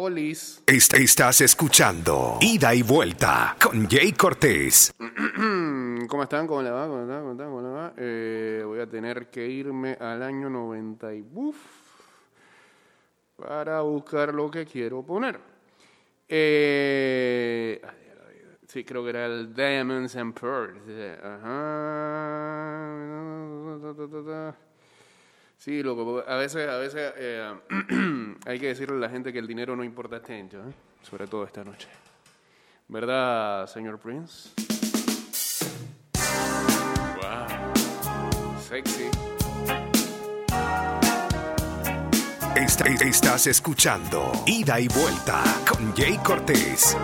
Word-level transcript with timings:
Olis. 0.00 0.62
Est- 0.66 0.94
Estás 0.94 1.40
escuchando 1.40 2.38
Ida 2.40 2.72
y 2.72 2.82
Vuelta 2.82 3.56
con 3.60 3.88
Jay 3.88 4.12
Cortés. 4.12 4.94
¿Cómo 6.08 6.22
están? 6.22 6.46
¿Cómo 6.46 6.62
le 6.62 6.70
va? 6.70 6.86
¿Cómo 6.86 7.02
están? 7.02 7.36
¿Cómo 7.36 7.62
le 7.62 7.68
va? 7.68 7.92
Eh, 7.96 8.62
voy 8.64 8.78
a 8.80 8.86
tener 8.86 9.28
que 9.28 9.44
irme 9.46 9.94
al 10.00 10.22
año 10.22 10.48
90 10.48 11.12
y 11.14 11.20
buf, 11.22 11.56
para 13.36 13.80
buscar 13.80 14.32
lo 14.32 14.48
que 14.50 14.64
quiero 14.64 15.02
poner. 15.02 15.40
Eh, 16.28 17.80
sí, 18.68 18.84
creo 18.84 19.02
que 19.02 19.10
era 19.10 19.26
el 19.26 19.52
Diamonds 19.52 20.14
and 20.14 20.32
Pearls. 20.38 20.80
eh, 20.86 21.18
Ajá. 21.22 22.88
Sí, 25.68 25.82
loco, 25.82 26.24
a 26.26 26.36
veces, 26.36 26.66
a 26.66 26.78
veces 26.78 27.12
eh, 27.18 27.52
hay 28.46 28.58
que 28.58 28.68
decirle 28.68 28.96
a 28.96 29.00
la 29.00 29.10
gente 29.10 29.34
que 29.34 29.38
el 29.38 29.46
dinero 29.46 29.76
no 29.76 29.84
importa 29.84 30.18
tanto, 30.22 30.56
¿eh? 30.56 30.72
sobre 31.02 31.26
todo 31.26 31.44
esta 31.44 31.62
noche. 31.62 31.88
¿Verdad, 32.88 33.66
señor 33.66 33.98
Prince? 33.98 34.48
Wow. 37.20 38.58
Sexy. 38.58 39.10
Est- 42.56 43.02
Estás 43.02 43.46
escuchando 43.48 44.32
Ida 44.46 44.80
y 44.80 44.88
Vuelta 44.88 45.44
con 45.70 45.94
Jay 45.94 46.16
Cortés. 46.24 46.96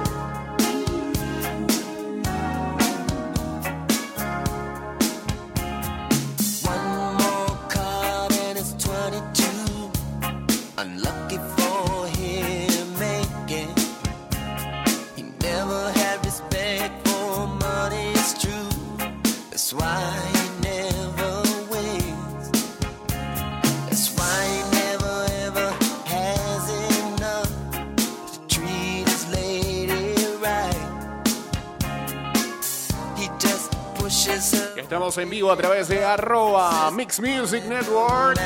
En 35.24 35.30
vivo 35.30 35.50
a 35.50 35.56
través 35.56 35.88
de 35.88 36.04
arroba 36.04 36.90
Mix 36.90 37.18
Music 37.18 37.64
Network. 37.64 38.38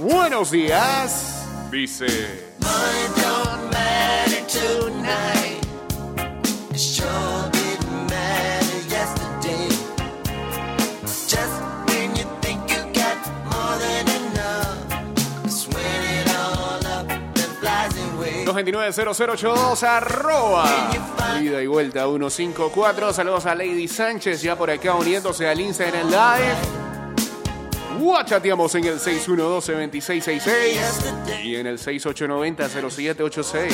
Buenos 0.00 0.50
días. 0.50 1.46
Dice. 1.70 2.48
229-0082 18.64 19.82
arroba. 19.84 20.64
Ida 21.40 21.62
y 21.62 21.66
vuelta 21.66 22.04
154 22.06 23.12
saludos 23.12 23.44
a 23.46 23.54
Lady 23.54 23.86
Sánchez 23.86 24.42
ya 24.42 24.56
por 24.56 24.68
acá 24.70 24.94
uniéndose 24.94 25.46
al 25.48 25.60
Instagram 25.60 26.08
Live. 26.08 26.56
Chateamos 28.24 28.74
en 28.74 28.84
el 28.84 28.98
612-2666 28.98 31.44
y 31.44 31.56
en 31.56 31.66
el 31.66 31.78
6890-0786 31.78 33.70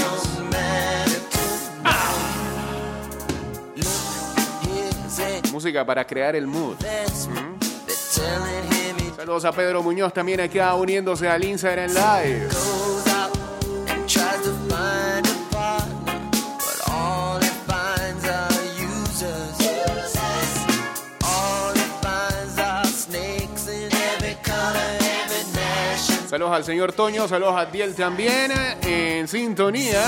Here's 4.62 5.18
it, 5.18 5.50
música 5.52 5.84
para 5.84 6.06
crear 6.06 6.36
el 6.36 6.46
mood. 6.46 6.77
Saludos 9.17 9.44
a 9.44 9.52
Pedro 9.52 9.83
Muñoz 9.83 10.12
también 10.12 10.40
acá 10.40 10.74
uniéndose 10.74 11.28
al 11.28 11.44
Instagram 11.44 11.90
Live 11.90 12.48
saludos 26.34 26.56
al 26.56 26.64
señor 26.64 26.92
Toño 26.92 27.28
saludos 27.28 27.55
a 27.55 27.67
Diel 27.67 27.95
también 27.95 28.50
en 28.83 29.28
sintonía 29.28 30.02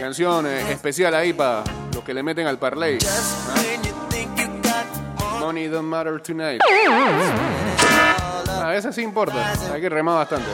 canción 0.00 0.46
eh, 0.48 0.72
especial 0.72 1.14
ahí 1.14 1.32
para 1.32 1.62
los 1.94 2.02
que 2.02 2.12
le 2.12 2.24
meten 2.24 2.48
al 2.48 2.58
parlay 2.58 2.98
more 5.38 5.38
Money 5.38 5.68
don't 5.68 5.86
matter 5.86 6.20
tonight. 6.20 6.60
A 8.48 8.68
veces 8.68 8.94
sí 8.94 9.02
importa, 9.02 9.52
hay 9.72 9.80
que 9.80 9.88
remar 9.88 10.14
bastante. 10.16 10.50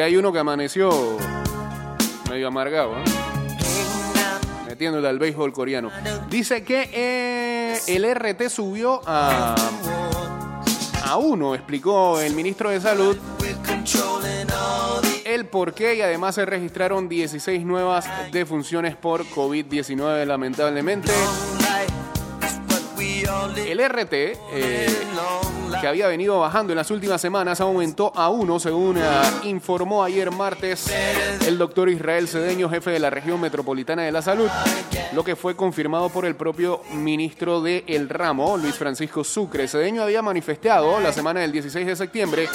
Hay 0.00 0.16
uno 0.16 0.32
que 0.32 0.38
amaneció 0.38 0.90
medio 2.28 2.48
amargado, 2.48 2.96
¿eh? 2.98 3.04
metiéndole 4.66 5.08
al 5.08 5.18
béisbol 5.18 5.52
coreano. 5.52 5.90
Dice 6.30 6.62
que 6.62 6.90
eh, 6.92 7.78
el 7.88 8.14
RT 8.14 8.48
subió 8.48 9.00
a, 9.06 9.54
a 11.04 11.16
uno, 11.16 11.54
explicó 11.54 12.20
el 12.20 12.34
ministro 12.34 12.70
de 12.70 12.80
Salud 12.80 13.16
el 15.24 15.46
por 15.46 15.74
qué 15.74 15.94
y 15.94 16.00
además 16.00 16.34
se 16.34 16.46
registraron 16.46 17.08
16 17.08 17.64
nuevas 17.64 18.06
defunciones 18.32 18.96
por 18.96 19.24
COVID-19 19.26 20.24
lamentablemente. 20.24 21.12
El 23.56 23.88
RT, 23.88 24.12
eh. 24.12 24.86
Que 25.80 25.86
había 25.86 26.06
venido 26.06 26.38
bajando 26.38 26.72
en 26.72 26.76
las 26.76 26.90
últimas 26.90 27.20
semanas, 27.20 27.60
aumentó 27.60 28.12
a 28.14 28.28
uno, 28.28 28.58
según 28.58 28.98
eh, 28.98 29.02
informó 29.44 30.02
ayer 30.02 30.30
martes 30.30 30.92
el 31.46 31.58
doctor 31.58 31.88
Israel 31.88 32.28
Cedeño, 32.28 32.68
jefe 32.68 32.90
de 32.90 32.98
la 32.98 33.10
región 33.10 33.40
metropolitana 33.40 34.02
de 34.02 34.12
la 34.12 34.22
salud, 34.22 34.48
lo 35.12 35.24
que 35.24 35.36
fue 35.36 35.56
confirmado 35.56 36.08
por 36.08 36.24
el 36.24 36.36
propio 36.36 36.80
ministro 36.92 37.60
de 37.60 37.84
El 37.86 38.08
Ramo, 38.08 38.56
Luis 38.56 38.74
Francisco 38.74 39.24
Sucre. 39.24 39.68
Cedeño 39.68 40.02
había 40.02 40.22
manifestado 40.22 41.00
la 41.00 41.12
semana 41.12 41.40
del 41.40 41.52
16 41.52 41.86
de 41.86 41.96
septiembre 41.96 42.48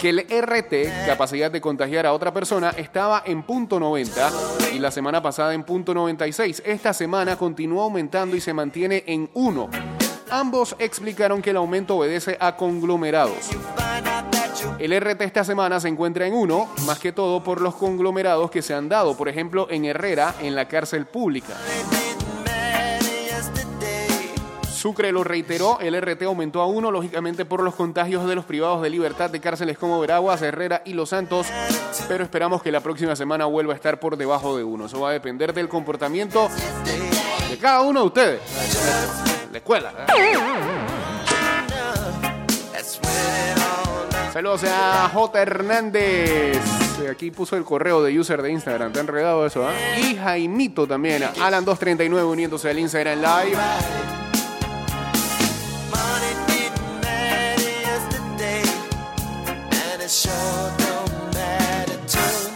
que 0.00 0.10
el 0.10 0.20
RT, 0.20 1.06
capacidad 1.06 1.50
de 1.50 1.60
contagiar 1.60 2.06
a 2.06 2.12
otra 2.12 2.32
persona, 2.32 2.70
estaba 2.70 3.22
en 3.26 3.42
punto 3.42 3.78
90 3.80 4.30
y 4.74 4.78
la 4.78 4.90
semana 4.90 5.22
pasada 5.22 5.54
en 5.54 5.64
punto 5.64 5.94
96. 5.94 6.62
Esta 6.64 6.92
semana 6.92 7.36
continúa 7.36 7.84
aumentando 7.84 8.36
y 8.36 8.40
se 8.40 8.52
mantiene 8.52 9.04
en 9.06 9.30
1. 9.34 9.93
Ambos 10.30 10.74
explicaron 10.78 11.42
que 11.42 11.50
el 11.50 11.56
aumento 11.56 11.96
obedece 11.96 12.36
a 12.40 12.56
conglomerados. 12.56 13.50
El 14.78 14.98
RT 14.98 15.20
esta 15.22 15.44
semana 15.44 15.78
se 15.80 15.88
encuentra 15.88 16.26
en 16.26 16.34
1, 16.34 16.68
más 16.86 16.98
que 16.98 17.12
todo 17.12 17.42
por 17.42 17.60
los 17.60 17.74
conglomerados 17.74 18.50
que 18.50 18.62
se 18.62 18.74
han 18.74 18.88
dado, 18.88 19.16
por 19.16 19.28
ejemplo, 19.28 19.66
en 19.70 19.84
Herrera, 19.84 20.34
en 20.40 20.54
la 20.54 20.66
cárcel 20.66 21.06
pública. 21.06 21.54
Sucre 24.70 25.12
lo 25.12 25.24
reiteró, 25.24 25.78
el 25.80 25.98
RT 25.98 26.24
aumentó 26.24 26.60
a 26.60 26.66
1, 26.66 26.90
lógicamente 26.90 27.46
por 27.46 27.62
los 27.62 27.74
contagios 27.74 28.28
de 28.28 28.34
los 28.34 28.44
privados 28.44 28.82
de 28.82 28.90
libertad 28.90 29.30
de 29.30 29.40
cárceles 29.40 29.78
como 29.78 29.98
Veraguas, 29.98 30.42
Herrera 30.42 30.82
y 30.84 30.92
Los 30.92 31.08
Santos, 31.08 31.46
pero 32.06 32.22
esperamos 32.22 32.62
que 32.62 32.70
la 32.70 32.80
próxima 32.80 33.16
semana 33.16 33.46
vuelva 33.46 33.72
a 33.72 33.76
estar 33.76 33.98
por 33.98 34.18
debajo 34.18 34.56
de 34.58 34.64
1. 34.64 34.86
Eso 34.86 35.00
va 35.00 35.08
a 35.08 35.12
depender 35.12 35.54
del 35.54 35.68
comportamiento 35.70 36.50
de 37.48 37.56
cada 37.56 37.80
uno 37.80 38.00
de 38.00 38.06
ustedes. 38.06 39.33
La. 39.54 39.90
¿eh? 39.90 40.04
Saludos 44.32 44.64
a 44.64 45.08
J. 45.12 45.42
Hernández. 45.42 46.58
Aquí 47.08 47.30
puso 47.30 47.56
el 47.56 47.64
correo 47.64 48.02
de 48.02 48.18
user 48.18 48.42
de 48.42 48.50
Instagram. 48.50 48.92
Te 48.92 48.98
ha 48.98 49.02
enredado 49.02 49.46
eso, 49.46 49.68
¿ah? 49.68 49.72
Y 49.98 50.16
Jaimito 50.16 50.86
también. 50.88 51.22
Alan239 51.22 52.28
uniéndose 52.28 52.70
al 52.70 52.78
Instagram 52.78 53.20
Live. 53.20 53.56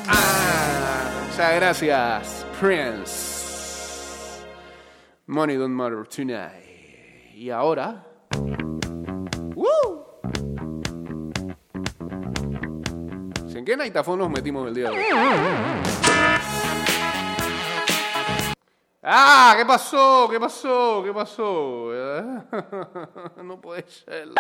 Ah, 0.08 1.22
muchas 1.30 1.54
gracias, 1.54 2.46
Prince. 2.60 3.38
Money 5.26 5.56
don't 5.56 5.74
matter 5.74 6.04
tonight. 6.04 6.67
Y 7.38 7.50
ahora. 7.50 8.04
¡Woo! 9.54 10.20
¿En 13.54 13.64
qué 13.64 13.76
naitafón 13.76 14.18
nos 14.18 14.28
metimos 14.28 14.66
el 14.66 14.74
día 14.74 14.90
de 14.90 14.96
hoy? 14.96 15.04
¡Ah! 19.04 19.54
¿Qué 19.56 19.64
pasó? 19.64 20.26
¿Qué 20.28 20.40
pasó? 20.40 21.02
¿Qué 21.04 21.12
pasó? 21.12 21.92
No 23.44 23.60
puede 23.60 23.86
ser. 23.86 24.30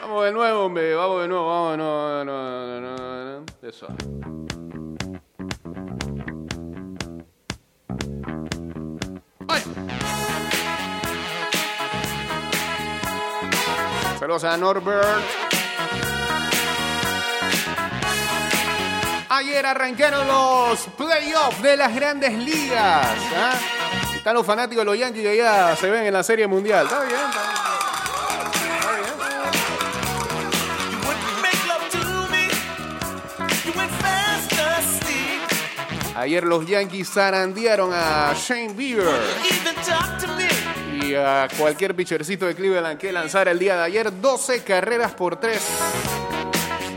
Vamos 0.00 0.24
de 0.24 0.32
nuevo, 0.32 0.64
hombre. 0.64 0.94
Vamos 0.94 1.20
de 1.20 1.28
nuevo, 1.28 1.46
vamos 1.46 1.72
de 1.72 2.24
nuevo. 2.24 3.44
Eso. 3.60 3.88
Saludos 14.26 14.42
a 14.42 14.56
Norbert. 14.56 15.24
Ayer 19.28 19.64
arrancaron 19.64 20.26
los 20.26 20.80
playoffs 20.98 21.62
de 21.62 21.76
las 21.76 21.94
grandes 21.94 22.32
ligas. 22.32 23.06
¿ah? 23.36 23.52
Están 24.16 24.34
los 24.34 24.44
fanáticos 24.44 24.80
de 24.80 24.84
los 24.84 24.98
Yankees 24.98 25.22
que 25.22 25.36
ya 25.36 25.76
se 25.76 25.88
ven 25.88 26.06
en 26.06 26.12
la 26.12 26.24
Serie 26.24 26.48
Mundial. 26.48 26.86
Está 26.86 27.04
bien, 27.04 27.14
está 27.14 27.40
bien. 27.40 27.66
Ayer 36.16 36.42
los 36.42 36.66
Yankees 36.66 37.08
zarandearon 37.08 37.92
a 37.94 38.34
Shane 38.34 38.72
Bieber 38.72 39.20
a 41.18 41.48
cualquier 41.58 41.94
pitchercito 41.94 42.46
de 42.46 42.54
Cleveland 42.54 42.98
que 42.98 43.12
lanzara 43.12 43.50
el 43.50 43.58
día 43.58 43.76
de 43.76 43.82
ayer 43.84 44.20
12 44.20 44.62
carreras 44.62 45.12
por 45.14 45.38
3. 45.38 45.60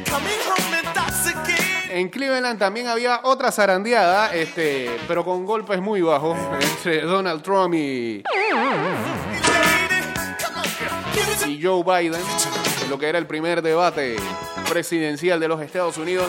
Coming 0.10 0.30
home 0.48 0.80
intoxicated. 0.80 1.92
En 1.92 2.10
Cleveland 2.10 2.60
también 2.60 2.88
había 2.88 3.22
otra 3.24 3.52
zarandeada, 3.52 4.34
este, 4.34 4.90
pero 5.08 5.26
con 5.26 5.46
golpes 5.46 5.82
muy 5.82 6.02
bajos 6.02 6.38
entre 6.62 7.02
Donald 7.02 7.42
Trump 7.42 7.74
y, 7.74 8.24
y 11.48 11.64
Joe 11.64 11.84
Biden, 11.84 12.22
en 12.84 12.90
lo 12.90 13.00
que 13.00 13.08
era 13.08 13.18
el 13.18 13.26
primer 13.26 13.62
debate 13.62 14.18
presidencial 14.70 15.40
de 15.40 15.48
los 15.48 15.62
Estados 15.62 15.98
Unidos, 15.98 16.28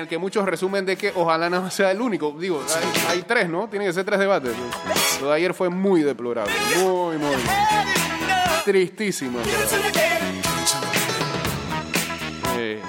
el 0.00 0.08
que 0.08 0.18
muchos 0.18 0.44
resumen 0.44 0.84
de 0.84 0.96
que 0.96 1.12
ojalá 1.14 1.48
no 1.50 1.70
sea 1.70 1.90
el 1.90 2.00
único. 2.00 2.34
Digo, 2.38 2.62
hay, 3.08 3.16
hay 3.16 3.22
tres, 3.22 3.48
¿no? 3.48 3.68
Tienen 3.68 3.88
que 3.88 3.94
ser 3.94 4.04
tres 4.04 4.18
debates. 4.18 4.52
Lo 5.20 5.28
de 5.28 5.34
ayer 5.34 5.54
fue 5.54 5.68
muy 5.68 6.02
deplorable, 6.02 6.52
muy, 6.78 7.18
muy 7.18 7.36
tristísimo. 8.64 9.38
Eh, 12.56 12.80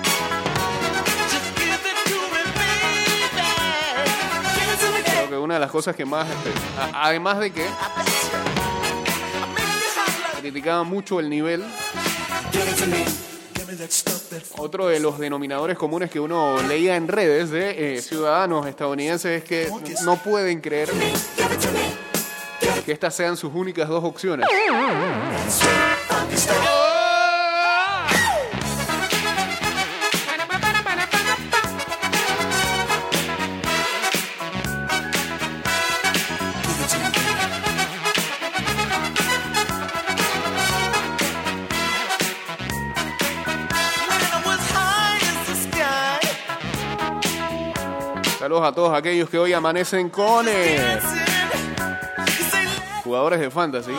creo 5.06 5.30
que 5.30 5.38
una 5.38 5.56
de 5.56 5.60
las 5.60 5.72
cosas 5.72 5.96
que 5.96 6.06
más, 6.06 6.28
este, 6.30 6.52
además 6.94 7.40
de 7.40 7.52
que 7.52 7.66
criticaban 10.42 10.88
mucho 10.88 11.20
el 11.20 11.30
nivel, 11.30 11.64
Otro 14.58 14.88
de 14.88 15.00
los 15.00 15.20
denominadores 15.20 15.78
comunes 15.78 16.10
que 16.10 16.20
uno 16.20 16.62
leía 16.64 16.96
en 16.96 17.08
redes 17.08 17.50
de 17.50 17.96
eh, 17.96 18.02
ciudadanos 18.02 18.68
estadounidenses 18.68 19.44
es 19.44 19.44
que 19.44 19.70
no 20.04 20.18
pueden 20.18 20.62
creer 20.62 20.90
que 22.86 22.92
estas 22.92 23.16
sean 23.16 23.38
sus 23.38 23.54
únicas 23.54 23.88
dos 23.88 24.04
opciones. 24.04 24.48
Saludos 48.52 48.68
a 48.70 48.76
todos 48.76 48.94
aquellos 48.94 49.30
que 49.30 49.38
hoy 49.40 49.54
amanecen 49.54 50.10
con 50.10 50.46
jugadores 53.02 53.40
de 53.40 53.50
fantasy, 53.50 53.94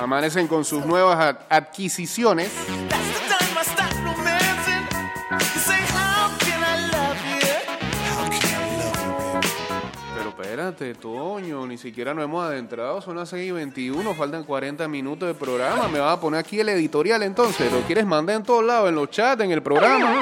amanecen 0.00 0.48
con 0.48 0.64
sus 0.64 0.84
nuevas 0.84 1.16
ad- 1.16 1.36
adquisiciones. 1.48 2.50
Pero 10.16 10.28
espérate, 10.30 10.94
Toño, 10.94 11.66
ni 11.66 11.78
siquiera 11.78 12.12
nos 12.14 12.24
hemos 12.24 12.44
adentrado, 12.44 13.00
son 13.00 13.16
las 13.16 13.28
6 13.30 13.48
y 13.48 13.50
21, 13.52 14.14
faltan 14.14 14.44
40 14.44 14.86
minutos 14.88 15.26
de 15.28 15.34
programa. 15.34 15.88
Me 15.88 15.98
vas 16.00 16.16
a 16.18 16.20
poner 16.20 16.40
aquí 16.40 16.60
el 16.60 16.68
editorial 16.68 17.22
entonces. 17.22 17.72
¿Lo 17.72 17.80
quieres 17.82 18.04
mandar 18.04 18.36
en 18.36 18.42
todos 18.42 18.64
lados, 18.64 18.88
en 18.88 18.94
los 18.96 19.08
chats, 19.10 19.42
en 19.42 19.52
el 19.52 19.62
programa? 19.62 20.20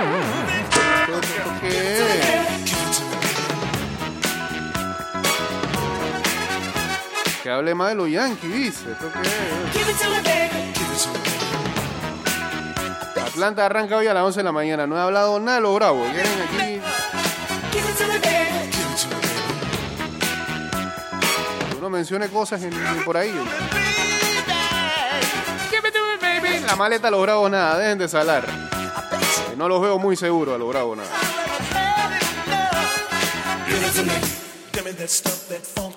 Que 7.42 7.50
hable 7.50 7.75
más 7.75 7.88
de 7.90 7.94
los 7.94 8.10
Yankees, 8.10 8.52
dice. 8.52 8.92
¿Esto 8.92 9.10
qué 9.12 9.20
es? 9.22 9.31
Atlanta 13.16 13.64
arranca 13.64 13.96
hoy 13.96 14.06
a 14.06 14.14
las 14.14 14.25
11 14.25 14.40
de 14.40 14.44
la 14.44 14.52
mañana. 14.52 14.87
No 14.87 14.96
he 14.98 15.00
hablado 15.00 15.40
nada 15.40 15.56
de 15.56 15.62
los 15.62 15.75
bravos. 15.75 16.06
Quieren 16.10 16.42
aquí. 16.42 16.81
Uno 21.79 21.88
mencione 21.88 22.29
cosas 22.29 22.60
por 23.05 23.17
ahí. 23.17 23.32
La 26.67 26.76
maleta 26.76 27.08
a 27.08 27.10
los 27.10 27.22
bravos 27.22 27.50
nada, 27.50 27.79
dejen 27.79 27.98
de 27.98 28.08
salar. 28.08 28.46
No 29.56 29.67
los 29.69 29.81
veo 29.81 29.98
muy 29.98 30.17
seguros 30.17 30.55
a 30.55 30.58
los 30.58 30.69
bravos 30.69 30.98
nada. 30.98 31.08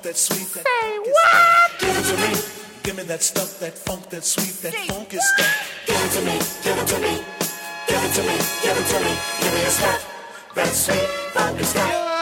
Give 0.04 0.12
it. 0.12 0.18
Give 0.18 0.18
that 0.18 0.18
stuff, 0.18 0.50
that 0.52 0.68
funk, 0.68 0.80
that 0.90 0.94
sweet, 1.06 1.22
that 1.24 1.34
funk 1.34 1.44
is 1.44 1.64
Give 1.80 1.98
it 1.98 2.04
to 2.04 2.18
me. 2.18 2.84
Give 2.84 2.98
me 2.98 3.04
that 3.04 3.24
stuff, 3.24 3.60
that 3.60 3.78
funk, 3.78 4.10
that 4.10 4.24
sweet, 4.26 4.54
that 4.62 4.74
funk 4.88 5.14
is 5.14 5.30
stuff. 5.34 5.86
Give 5.88 5.96
it 5.96 6.12
to 6.12 6.22
me. 6.26 6.36
Give 6.64 6.78
it 6.78 6.88
to 6.88 7.00
me. 7.00 7.24
Give 7.88 8.04
it 8.04 8.14
to 8.14 8.22
me. 8.22 8.36
Give 8.64 8.78
it 8.78 8.88
to 8.92 9.00
me. 9.00 9.14
Give 9.40 9.54
me 9.54 9.62
that 9.64 9.72
stuff, 9.72 10.54
that 10.56 10.68
sweet, 10.68 11.08
funk 11.34 11.60
is 11.62 11.70
stuff. 11.70 12.13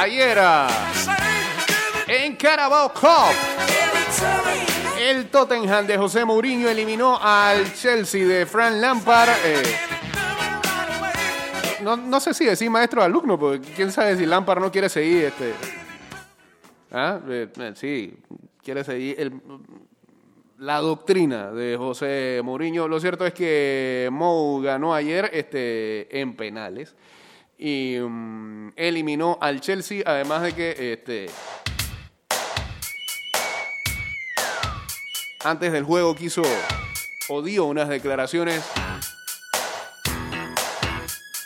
Ayer 0.00 0.38
en 2.06 2.36
Carabao 2.36 2.92
Cup, 2.92 3.34
el 4.98 5.28
Tottenham 5.30 5.86
de 5.86 5.96
José 5.96 6.24
Mourinho 6.24 6.68
eliminó 6.68 7.18
al 7.20 7.72
Chelsea 7.74 8.26
de 8.26 8.46
Fran 8.46 8.80
Lampard. 8.80 9.30
eh, 9.44 9.62
no, 11.82 11.96
no 11.96 12.20
sé 12.20 12.32
si 12.32 12.44
decir 12.44 12.70
maestro 12.70 13.02
o 13.02 13.04
alumno, 13.04 13.38
porque 13.38 13.60
quién 13.74 13.92
sabe 13.92 14.16
si 14.16 14.26
Lampard 14.26 14.60
no 14.60 14.72
quiere 14.72 14.88
seguir 14.88 15.24
este. 15.24 15.52
Ah, 16.90 17.20
eh, 17.28 17.48
eh, 17.58 17.72
sí, 17.74 18.16
quiere 18.62 18.84
seguir 18.84 19.32
la 20.58 20.78
doctrina 20.78 21.50
de 21.50 21.76
José 21.76 22.40
Mourinho. 22.42 22.88
Lo 22.88 23.00
cierto 23.00 23.26
es 23.26 23.34
que 23.34 24.08
Mou 24.12 24.62
ganó 24.62 24.94
ayer 24.94 25.28
este, 25.32 26.20
en 26.20 26.34
penales 26.36 26.94
y 27.64 27.98
mm, 27.98 28.74
eliminó 28.76 29.38
al 29.40 29.62
Chelsea, 29.62 30.02
además 30.04 30.42
de 30.42 30.52
que 30.52 30.92
este, 30.92 31.30
antes 35.42 35.72
del 35.72 35.82
juego 35.82 36.14
quiso 36.14 36.42
o 37.30 37.40
dio 37.40 37.64
unas 37.64 37.88
declaraciones 37.88 38.62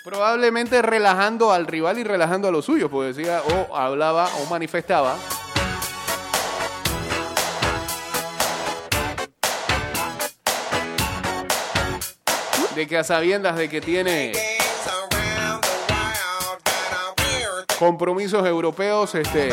probablemente 0.02 0.82
relajando 0.82 1.52
al 1.52 1.68
rival 1.68 1.98
y 1.98 2.02
relajando 2.02 2.48
a 2.48 2.50
los 2.50 2.64
suyos, 2.64 2.90
porque 2.90 3.12
decía 3.12 3.40
o 3.42 3.76
hablaba 3.76 4.28
o 4.38 4.46
manifestaba. 4.46 5.16
De 12.74 12.88
que 12.88 12.98
a 12.98 13.04
sabiendas 13.04 13.56
de 13.56 13.68
que 13.68 13.80
tiene 13.80 14.47
compromisos 17.78 18.46
europeos, 18.46 19.14
este, 19.14 19.50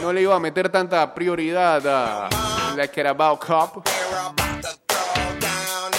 no 0.00 0.12
le 0.12 0.22
iba 0.22 0.34
a 0.34 0.40
meter 0.40 0.68
tanta 0.70 1.14
prioridad 1.14 1.86
a 1.86 2.28
la 2.74 2.88
Carabao 2.88 3.38
Cup. 3.38 3.82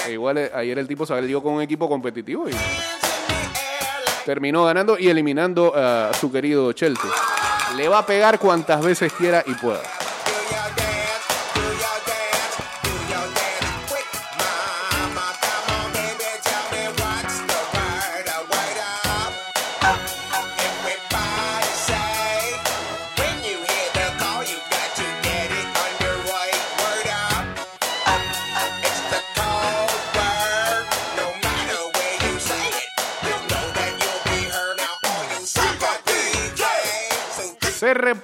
E 0.07 0.11
igual 0.11 0.37
eh, 0.37 0.51
ayer 0.53 0.79
el 0.79 0.87
tipo 0.87 1.05
salió 1.05 1.41
con 1.41 1.53
un 1.53 1.61
equipo 1.61 1.87
competitivo 1.87 2.49
y 2.49 2.53
terminó 4.25 4.65
ganando 4.65 4.97
y 4.97 5.07
eliminando 5.07 5.73
a 5.75 6.11
su 6.19 6.31
querido 6.31 6.73
Chelsea. 6.73 7.09
Le 7.77 7.87
va 7.87 7.99
a 7.99 8.05
pegar 8.05 8.39
cuantas 8.39 8.83
veces 8.83 9.13
quiera 9.13 9.43
y 9.45 9.53
pueda. 9.53 9.81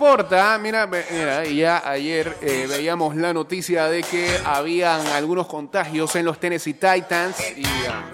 Reporta, 0.09 0.57
mira, 0.57 0.87
mira, 0.87 1.45
ya 1.45 1.87
ayer 1.87 2.35
eh, 2.41 2.65
veíamos 2.67 3.15
la 3.15 3.31
noticia 3.31 3.87
de 3.89 4.01
que 4.01 4.27
habían 4.43 5.05
algunos 5.05 5.45
contagios 5.45 6.15
en 6.15 6.25
los 6.25 6.39
Tennessee 6.39 6.73
Titans 6.73 7.37
real. 7.37 8.11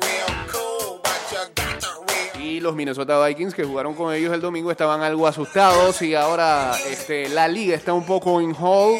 y 2.38 2.60
los 2.60 2.76
Minnesota 2.76 3.26
Vikings 3.26 3.56
que 3.56 3.64
jugaron 3.64 3.94
con 3.94 4.14
ellos 4.14 4.34
el 4.34 4.42
domingo 4.42 4.72
estaban 4.72 5.04
algo 5.04 5.26
asustados 5.26 6.02
y 6.02 6.16
ahora 6.16 6.74
este, 6.86 7.30
la 7.30 7.48
liga 7.48 7.78
está 7.78 7.94
un 7.94 8.06
poco 8.06 8.42
en 8.42 8.54
hold. 8.60 9.00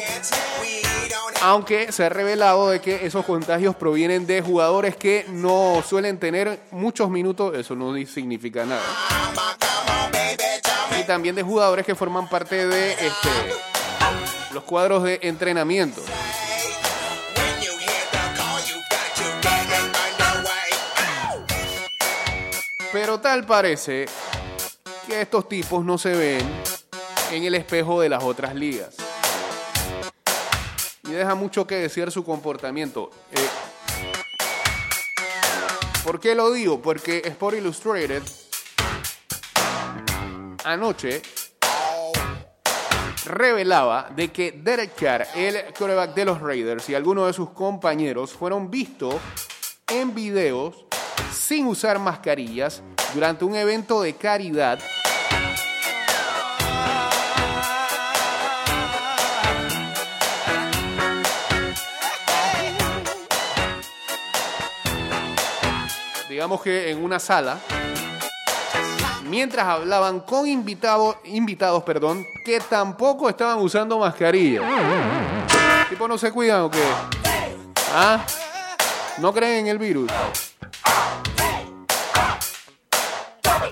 Aunque 1.42 1.92
se 1.92 2.04
ha 2.04 2.08
revelado 2.08 2.70
de 2.70 2.80
que 2.80 3.04
esos 3.04 3.26
contagios 3.26 3.76
provienen 3.76 4.26
de 4.26 4.40
jugadores 4.40 4.96
que 4.96 5.26
no 5.28 5.82
suelen 5.86 6.18
tener 6.18 6.60
muchos 6.70 7.10
minutos, 7.10 7.58
eso 7.58 7.76
no 7.76 7.94
significa 8.06 8.64
nada. 8.64 8.80
También 11.06 11.34
de 11.34 11.42
jugadores 11.42 11.86
que 11.86 11.94
forman 11.94 12.28
parte 12.28 12.66
de 12.66 12.92
este, 12.92 13.28
los 14.52 14.64
cuadros 14.64 15.04
de 15.04 15.20
entrenamiento. 15.22 16.02
Pero 22.92 23.20
tal 23.20 23.44
parece 23.44 24.06
que 25.06 25.20
estos 25.20 25.48
tipos 25.48 25.84
no 25.84 25.98
se 25.98 26.14
ven 26.14 26.46
en 27.30 27.44
el 27.44 27.54
espejo 27.54 28.00
de 28.00 28.08
las 28.08 28.22
otras 28.22 28.54
ligas. 28.54 28.96
Y 31.04 31.12
deja 31.12 31.34
mucho 31.34 31.66
que 31.66 31.76
decir 31.76 32.10
su 32.10 32.24
comportamiento. 32.24 33.10
Eh, 33.32 33.48
¿Por 36.02 36.20
qué 36.20 36.34
lo 36.34 36.52
digo? 36.52 36.80
Porque 36.80 37.22
Sport 37.24 37.58
Illustrated 37.58 38.22
anoche 40.66 41.22
revelaba 43.24 44.10
de 44.14 44.32
que 44.32 44.52
Derek 44.52 44.96
Carr, 44.96 45.26
el 45.34 45.72
quarterback 45.72 46.14
de 46.14 46.24
los 46.24 46.40
Raiders 46.40 46.88
y 46.88 46.94
algunos 46.94 47.28
de 47.28 47.32
sus 47.32 47.50
compañeros 47.50 48.32
fueron 48.32 48.68
vistos 48.68 49.14
en 49.88 50.12
videos 50.14 50.86
sin 51.32 51.66
usar 51.68 52.00
mascarillas 52.00 52.82
durante 53.14 53.44
un 53.44 53.54
evento 53.54 54.02
de 54.02 54.14
caridad. 54.14 54.80
Digamos 66.28 66.60
que 66.60 66.90
en 66.90 67.02
una 67.02 67.18
sala 67.20 67.58
mientras 69.28 69.66
hablaban 69.66 70.20
con 70.20 70.46
invitados 70.46 71.16
invitados 71.24 71.82
perdón 71.82 72.24
que 72.44 72.60
tampoco 72.60 73.28
estaban 73.28 73.58
usando 73.58 73.98
mascarilla 73.98 74.62
tipo 75.88 76.08
no 76.08 76.18
se 76.18 76.32
cuidan 76.32 76.62
o 76.62 76.70
qué 76.70 76.82
¿Ah? 77.94 78.24
no 79.18 79.32
creen 79.32 79.66
en 79.66 79.66
el 79.68 79.78
virus 79.78 80.10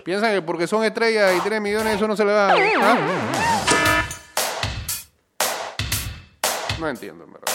Piensan 0.04 0.32
que 0.32 0.42
porque 0.42 0.66
son 0.66 0.84
estrellas 0.84 1.34
y 1.34 1.40
tienen 1.40 1.62
millones 1.62 1.94
eso 1.94 2.06
no 2.06 2.14
se 2.14 2.26
le 2.26 2.32
va. 2.32 2.52
¿Ah? 2.52 2.99
No 6.78 6.88
entiendo, 6.88 7.25
en 7.25 7.32
verdad. 7.32 7.54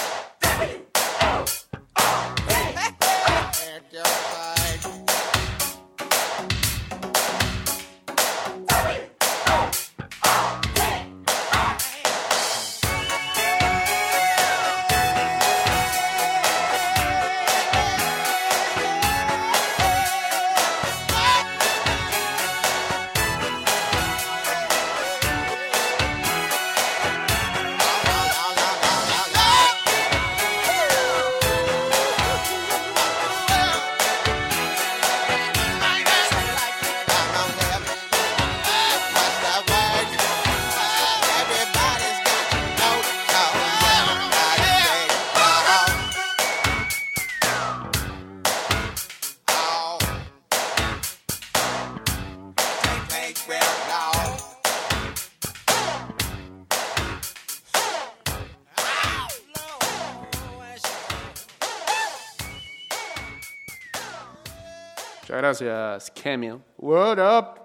Gracias, 65.50 66.12
Camille. 66.14 66.62
What 66.78 67.18
up? 67.18 67.58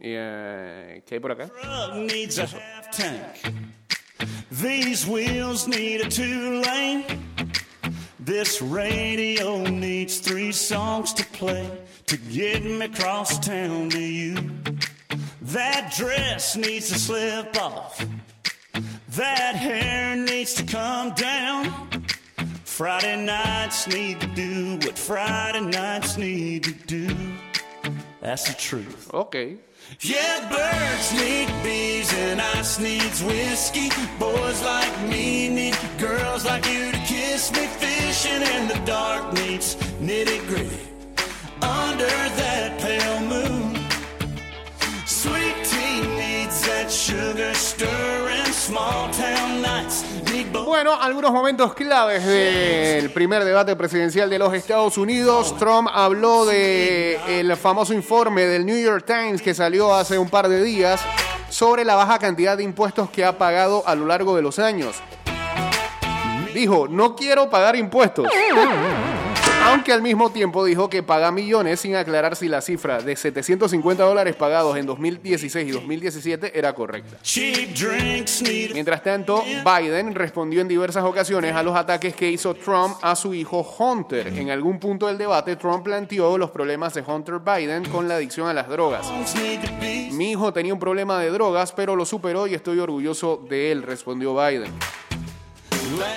Y, 0.00 0.14
eh, 0.16 1.02
¿Qué 1.06 1.16
hay 1.16 1.20
por 1.20 1.32
acá? 1.32 1.50
needs 1.94 2.38
a 2.38 2.46
half 2.46 2.90
tank. 2.90 3.54
These 4.50 5.06
wheels 5.06 5.68
need 5.68 6.00
a 6.00 6.08
two 6.08 6.62
lane. 6.62 7.04
This 8.18 8.62
radio 8.62 9.62
needs 9.68 10.20
three 10.20 10.52
songs 10.52 11.12
to 11.14 11.24
play 11.32 11.68
to 12.06 12.16
get 12.16 12.64
me 12.64 12.86
across 12.86 13.38
town 13.38 13.90
to 13.90 14.00
you. 14.00 14.34
That 15.42 15.92
dress 15.96 16.56
needs 16.56 16.88
to 16.88 16.98
slip 16.98 17.60
off. 17.60 18.04
That 19.10 19.54
hair 19.56 20.16
needs 20.16 20.54
to 20.54 20.64
come 20.64 21.12
down. 21.12 21.88
Friday 22.78 23.16
nights 23.16 23.88
need 23.88 24.20
to 24.20 24.28
do 24.28 24.76
what 24.76 24.96
Friday 24.96 25.62
nights 25.62 26.16
need 26.16 26.62
to 26.62 26.72
do. 26.86 27.08
That's 28.20 28.46
the 28.46 28.54
truth. 28.54 29.10
Ok. 29.12 29.56
Yeah, 30.00 30.48
birds 30.48 31.12
need 31.12 31.48
bees 31.64 32.14
and 32.14 32.40
ice 32.40 32.78
needs 32.78 33.20
whiskey. 33.24 33.88
Boys 34.20 34.62
like 34.62 34.96
me 35.08 35.48
need 35.48 35.76
girls 35.98 36.44
like 36.44 36.66
you 36.66 36.92
to 36.92 36.98
kiss 36.98 37.50
me. 37.50 37.66
Fishing 37.66 38.42
in 38.42 38.68
the 38.68 38.80
dark 38.86 39.32
needs 39.32 39.74
nitty 40.00 40.46
gritty. 40.46 40.86
Under 41.60 42.16
that 42.38 42.78
pale 42.78 43.20
moon, 43.22 43.74
sweet 45.04 45.56
tea 45.64 46.00
needs 46.16 46.62
that 46.62 46.88
sugar 46.92 47.52
stirring. 47.54 48.47
Bueno, 50.64 51.00
algunos 51.00 51.32
momentos 51.32 51.74
claves 51.74 52.24
del 52.24 53.10
primer 53.10 53.44
debate 53.44 53.74
presidencial 53.76 54.28
de 54.28 54.38
los 54.38 54.52
Estados 54.54 54.98
Unidos. 54.98 55.56
Trump 55.58 55.88
habló 55.92 56.44
de 56.44 57.18
el 57.40 57.56
famoso 57.56 57.94
informe 57.94 58.44
del 58.46 58.66
New 58.66 58.78
York 58.78 59.04
Times 59.06 59.42
que 59.42 59.54
salió 59.54 59.94
hace 59.94 60.18
un 60.18 60.28
par 60.28 60.48
de 60.48 60.62
días 60.62 61.00
sobre 61.48 61.84
la 61.84 61.94
baja 61.94 62.18
cantidad 62.18 62.56
de 62.56 62.62
impuestos 62.62 63.10
que 63.10 63.24
ha 63.24 63.38
pagado 63.38 63.82
a 63.86 63.94
lo 63.94 64.06
largo 64.06 64.36
de 64.36 64.42
los 64.42 64.58
años. 64.58 64.96
Dijo, 66.54 66.86
no 66.88 67.14
quiero 67.16 67.48
pagar 67.48 67.76
impuestos. 67.76 68.26
Aunque 69.68 69.92
al 69.92 70.00
mismo 70.00 70.30
tiempo 70.30 70.64
dijo 70.64 70.88
que 70.88 71.02
paga 71.02 71.30
millones 71.30 71.80
sin 71.80 71.94
aclarar 71.94 72.36
si 72.36 72.48
la 72.48 72.62
cifra 72.62 73.02
de 73.02 73.14
750 73.14 74.02
dólares 74.02 74.34
pagados 74.34 74.78
en 74.78 74.86
2016 74.86 75.68
y 75.68 75.70
2017 75.72 76.58
era 76.58 76.74
correcta. 76.74 77.18
Mientras 78.72 79.02
tanto, 79.02 79.44
Biden 79.44 80.14
respondió 80.14 80.62
en 80.62 80.68
diversas 80.68 81.04
ocasiones 81.04 81.54
a 81.54 81.62
los 81.62 81.76
ataques 81.76 82.14
que 82.14 82.30
hizo 82.30 82.54
Trump 82.54 82.96
a 83.02 83.14
su 83.14 83.34
hijo 83.34 83.60
Hunter. 83.78 84.28
En 84.28 84.48
algún 84.48 84.80
punto 84.80 85.06
del 85.06 85.18
debate, 85.18 85.56
Trump 85.56 85.84
planteó 85.84 86.38
los 86.38 86.50
problemas 86.50 86.94
de 86.94 87.02
Hunter 87.02 87.38
Biden 87.38 87.84
con 87.90 88.08
la 88.08 88.14
adicción 88.14 88.48
a 88.48 88.54
las 88.54 88.68
drogas. 88.68 89.06
Mi 90.12 90.30
hijo 90.30 90.50
tenía 90.50 90.72
un 90.72 90.80
problema 90.80 91.18
de 91.20 91.30
drogas, 91.30 91.72
pero 91.72 91.94
lo 91.94 92.06
superó 92.06 92.46
y 92.46 92.54
estoy 92.54 92.78
orgulloso 92.78 93.44
de 93.50 93.70
él, 93.70 93.82
respondió 93.82 94.34
Biden. 94.34 94.72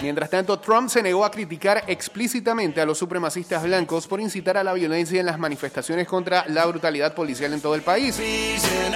Mientras 0.02 0.30
tanto, 0.30 0.60
Trump 0.60 0.90
se 0.90 1.02
negó 1.04 1.24
a 1.26 1.32
criticar 1.32 1.84
explícitamente 1.88 2.82
a 2.82 2.86
los 2.86 2.98
supremacistas 2.98 3.64
blancos 3.64 4.08
por 4.08 4.20
incitar 4.20 4.58
a 4.58 4.64
la 4.64 4.74
violencia 4.74 5.20
en 5.20 5.26
las 5.26 5.38
manifestaciones 5.40 6.08
contra 6.08 6.46
la 6.48 6.66
brutalidad 6.66 7.14
policial 7.14 7.54
en 7.54 7.62
todo 7.62 7.76
el 7.76 7.82
país. 7.82 8.20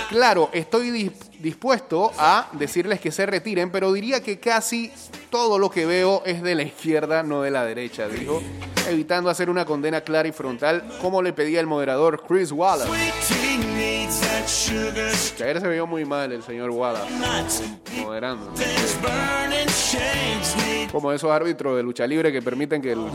Claro, 0.09 0.49
estoy 0.53 0.89
dis- 0.91 1.11
dispuesto 1.39 2.11
a 2.17 2.47
decirles 2.53 2.99
que 2.99 3.11
se 3.11 3.25
retiren, 3.25 3.71
pero 3.71 3.91
diría 3.93 4.21
que 4.21 4.39
casi 4.39 4.91
todo 5.29 5.59
lo 5.59 5.69
que 5.69 5.85
veo 5.85 6.23
es 6.25 6.41
de 6.41 6.55
la 6.55 6.63
izquierda, 6.63 7.23
no 7.23 7.41
de 7.41 7.51
la 7.51 7.65
derecha, 7.65 8.07
dijo, 8.07 8.41
evitando 8.89 9.29
hacer 9.29 9.49
una 9.49 9.65
condena 9.65 10.01
clara 10.01 10.27
y 10.27 10.31
frontal, 10.31 10.83
como 11.01 11.21
le 11.21 11.33
pedía 11.33 11.59
el 11.59 11.67
moderador 11.67 12.23
Chris 12.27 12.51
Wallace. 12.51 12.89
Que 15.38 15.43
ayer 15.43 15.59
se 15.59 15.67
vio 15.67 15.88
muy 15.88 16.05
mal 16.05 16.31
el 16.31 16.43
señor 16.43 16.69
Wallace, 16.69 17.63
moderando. 17.97 18.51
Como 20.91 21.12
esos 21.12 21.31
árbitros 21.31 21.75
de 21.75 21.83
lucha 21.83 22.05
libre 22.05 22.31
que 22.31 22.41
permiten 22.41 22.81
que 22.81 22.91
el, 22.91 23.05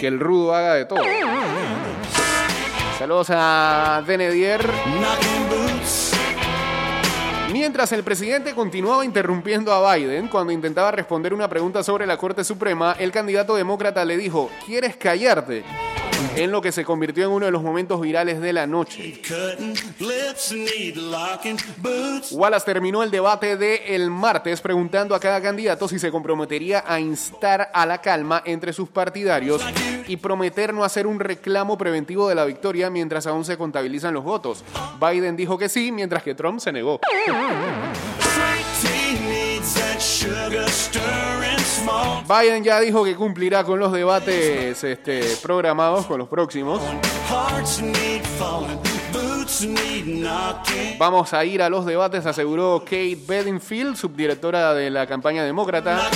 que 0.00 0.06
el 0.06 0.20
rudo 0.20 0.54
haga 0.54 0.74
de 0.74 0.84
todo. 0.84 1.00
Saludos 2.98 3.28
a 3.30 4.02
Denedier. 4.06 4.60
Mientras 7.52 7.92
el 7.92 8.04
presidente 8.04 8.54
continuaba 8.54 9.04
interrumpiendo 9.04 9.72
a 9.72 9.94
Biden 9.94 10.28
cuando 10.28 10.52
intentaba 10.52 10.90
responder 10.90 11.32
una 11.32 11.48
pregunta 11.48 11.82
sobre 11.82 12.06
la 12.06 12.16
Corte 12.16 12.44
Suprema, 12.44 12.94
el 12.98 13.10
candidato 13.10 13.56
demócrata 13.56 14.04
le 14.04 14.16
dijo, 14.16 14.50
¿quieres 14.66 14.96
callarte? 14.96 15.64
En 16.36 16.50
lo 16.50 16.60
que 16.60 16.72
se 16.72 16.84
convirtió 16.84 17.24
en 17.24 17.30
uno 17.30 17.46
de 17.46 17.52
los 17.52 17.62
momentos 17.62 18.00
virales 18.00 18.40
de 18.40 18.52
la 18.52 18.66
noche. 18.66 19.20
Wallace 22.32 22.66
terminó 22.66 23.02
el 23.02 23.10
debate 23.10 23.56
de 23.56 23.94
el 23.94 24.10
martes 24.10 24.60
preguntando 24.60 25.14
a 25.14 25.20
cada 25.20 25.40
candidato 25.40 25.88
si 25.88 25.98
se 25.98 26.10
comprometería 26.10 26.84
a 26.86 27.00
instar 27.00 27.70
a 27.72 27.86
la 27.86 28.00
calma 28.00 28.42
entre 28.44 28.72
sus 28.72 28.88
partidarios 28.88 29.62
y 30.06 30.16
prometer 30.16 30.74
no 30.74 30.84
hacer 30.84 31.06
un 31.06 31.20
reclamo 31.20 31.78
preventivo 31.78 32.28
de 32.28 32.34
la 32.34 32.44
victoria 32.44 32.90
mientras 32.90 33.26
aún 33.26 33.44
se 33.44 33.56
contabilizan 33.56 34.14
los 34.14 34.24
votos. 34.24 34.64
Biden 35.00 35.36
dijo 35.36 35.58
que 35.58 35.68
sí, 35.68 35.92
mientras 35.92 36.22
que 36.22 36.34
Trump 36.34 36.60
se 36.60 36.72
negó. 36.72 37.00
Biden 42.28 42.62
ya 42.62 42.80
dijo 42.80 43.04
que 43.04 43.16
cumplirá 43.16 43.64
con 43.64 43.80
los 43.80 43.92
debates 43.92 44.84
este, 44.84 45.36
programados, 45.42 46.06
con 46.06 46.18
los 46.18 46.28
próximos. 46.28 46.80
Vamos 50.98 51.32
a 51.32 51.44
ir 51.44 51.62
a 51.62 51.68
los 51.68 51.84
debates, 51.84 52.26
aseguró 52.26 52.80
Kate 52.84 53.18
Bedingfield, 53.26 53.96
subdirectora 53.96 54.74
de 54.74 54.90
la 54.90 55.06
campaña 55.06 55.42
demócrata. 55.44 56.10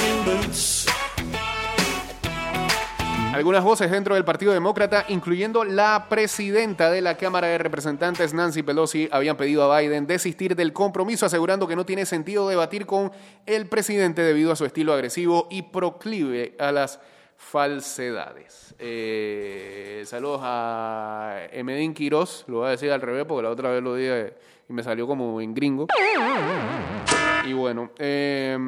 Algunas 3.33 3.65
voces 3.65 3.91
dentro 3.91 4.15
del 4.15 4.27
Partido 4.27 4.53
Demócrata, 4.53 5.07
incluyendo 5.09 5.65
la 5.65 6.07
presidenta 6.11 6.91
de 6.91 7.01
la 7.01 7.17
Cámara 7.17 7.47
de 7.47 7.57
Representantes, 7.57 8.35
Nancy 8.35 8.63
Pelosi, 8.63 9.09
habían 9.11 9.39
pedido 9.39 9.73
a 9.73 9.81
Biden 9.81 10.07
desistir 10.07 10.55
del 10.55 10.75
compromiso, 10.75 11.25
asegurando 11.25 11.67
que 11.67 11.75
no 11.75 11.87
tiene 11.87 12.05
sentido 12.05 12.47
debatir 12.47 12.85
con 12.85 13.11
el 13.47 13.67
presidente 13.69 14.21
debido 14.21 14.53
a 14.53 14.57
su 14.57 14.67
estilo 14.67 14.93
agresivo 14.93 15.49
y 15.51 15.63
proclive 15.63 16.55
a 16.59 16.73
las 16.73 17.01
falsedades. 17.39 18.75
Eh, 18.79 20.03
saludos 20.05 20.41
a 20.45 21.47
Emedín 21.53 21.95
Quiroz, 21.95 22.45
lo 22.49 22.59
voy 22.59 22.67
a 22.69 22.71
decir 22.73 22.93
al 22.93 23.01
revés 23.01 23.25
porque 23.27 23.45
la 23.45 23.51
otra 23.51 23.71
vez 23.71 23.83
lo 23.83 23.95
dije 23.95 24.35
y 24.69 24.73
me 24.75 24.83
salió 24.83 25.07
como 25.07 25.41
en 25.41 25.55
gringo. 25.55 25.87
Y 27.47 27.53
bueno, 27.55 27.93
eh, 27.99 28.59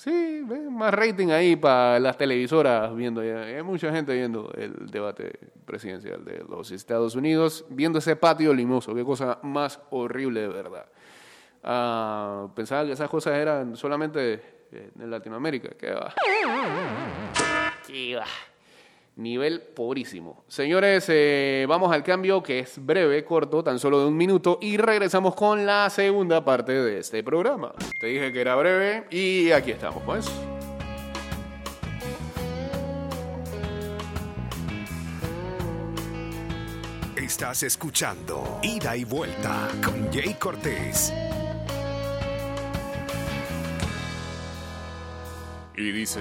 sí, 0.00 0.42
más 0.70 0.92
rating 0.94 1.28
ahí 1.28 1.56
para 1.56 1.98
las 2.00 2.16
televisoras 2.16 2.94
viendo. 2.94 3.22
ya. 3.22 3.42
Hay 3.42 3.62
mucha 3.62 3.92
gente 3.92 4.14
viendo 4.14 4.50
el 4.56 4.90
debate 4.90 5.38
presidencial 5.64 6.24
de 6.24 6.44
los 6.48 6.70
Estados 6.70 7.14
Unidos, 7.14 7.64
viendo 7.68 7.98
ese 7.98 8.16
patio 8.16 8.54
limoso. 8.54 8.94
Qué 8.94 9.04
cosa 9.04 9.38
más 9.42 9.80
horrible 9.90 10.40
de 10.40 10.48
verdad. 10.48 10.86
Ah, 11.62 12.48
pensaba 12.54 12.86
que 12.86 12.92
esas 12.92 13.10
cosas 13.10 13.34
eran 13.34 13.76
solamente 13.76 14.34
eh, 14.72 14.90
en 14.98 15.10
Latinoamérica. 15.10 15.70
¿Qué? 15.78 15.94
¿Qué 17.86 18.16
va? 18.16 18.24
Nivel 19.16 19.60
pobrísimo. 19.60 20.44
Señores, 20.48 21.06
eh, 21.08 21.66
vamos 21.68 21.92
al 21.92 22.02
cambio 22.02 22.42
que 22.42 22.60
es 22.60 22.84
breve, 22.84 23.24
corto, 23.24 23.62
tan 23.62 23.78
solo 23.78 24.00
de 24.00 24.06
un 24.06 24.16
minuto 24.16 24.58
y 24.62 24.76
regresamos 24.76 25.34
con 25.34 25.66
la 25.66 25.90
segunda 25.90 26.44
parte 26.44 26.72
de 26.72 26.98
este 26.98 27.22
programa. 27.22 27.72
Te 27.98 28.06
dije 28.06 28.32
que 28.32 28.40
era 28.40 28.54
breve 28.56 29.06
y 29.10 29.50
aquí 29.50 29.72
estamos, 29.72 30.02
pues. 30.04 30.30
Estás 37.16 37.62
escuchando 37.62 38.58
Ida 38.62 38.96
y 38.96 39.04
Vuelta 39.04 39.68
con 39.84 40.12
Jay 40.12 40.34
Cortés. 40.34 41.12
Y 45.76 45.92
dice... 45.92 46.20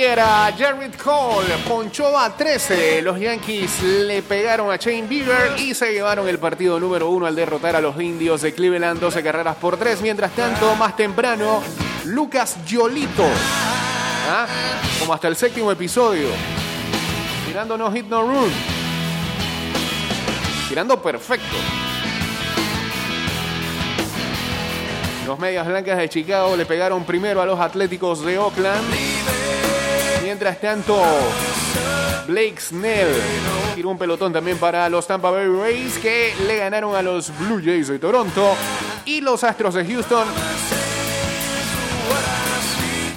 Ayer 0.00 0.18
a 0.18 0.50
Jared 0.56 0.94
Cole 0.94 1.58
ponchó 1.68 2.18
a 2.18 2.34
13. 2.34 3.02
Los 3.02 3.20
Yankees 3.20 3.82
le 3.82 4.22
pegaron 4.22 4.72
a 4.72 4.76
Shane 4.76 5.06
Bieber 5.06 5.60
y 5.60 5.74
se 5.74 5.92
llevaron 5.92 6.26
el 6.26 6.38
partido 6.38 6.80
número 6.80 7.10
uno 7.10 7.26
al 7.26 7.36
derrotar 7.36 7.76
a 7.76 7.82
los 7.82 8.00
indios 8.00 8.40
de 8.40 8.54
Cleveland 8.54 8.98
12 8.98 9.22
carreras 9.22 9.56
por 9.56 9.76
3. 9.76 10.00
Mientras 10.00 10.32
tanto, 10.32 10.74
más 10.76 10.96
temprano, 10.96 11.62
Lucas 12.06 12.64
Yolito. 12.64 13.26
¿ah? 14.30 14.46
Como 15.00 15.12
hasta 15.12 15.28
el 15.28 15.36
séptimo 15.36 15.70
episodio. 15.70 16.28
Tirando 17.46 17.76
no 17.76 17.92
hit 17.92 18.06
no 18.06 18.22
run. 18.22 18.50
Tirando 20.70 21.02
perfecto. 21.02 21.56
Los 25.26 25.38
Medias 25.38 25.66
Blancas 25.66 25.98
de 25.98 26.08
Chicago 26.08 26.56
le 26.56 26.64
pegaron 26.64 27.04
primero 27.04 27.42
a 27.42 27.44
los 27.44 27.60
Atléticos 27.60 28.24
de 28.24 28.38
Oakland. 28.38 29.29
Mientras 30.30 30.60
tanto, 30.60 31.02
Blake 32.28 32.60
Snell 32.60 33.08
tiró 33.74 33.88
un 33.88 33.98
pelotón 33.98 34.32
también 34.32 34.58
para 34.58 34.88
los 34.88 35.04
Tampa 35.04 35.28
Bay 35.28 35.48
Rays 35.48 35.98
que 35.98 36.32
le 36.46 36.56
ganaron 36.56 36.94
a 36.94 37.02
los 37.02 37.36
Blue 37.36 37.60
Jays 37.60 37.88
de 37.88 37.98
Toronto 37.98 38.54
y 39.04 39.22
los 39.22 39.42
Astros 39.42 39.74
de 39.74 39.84
Houston. 39.84 40.28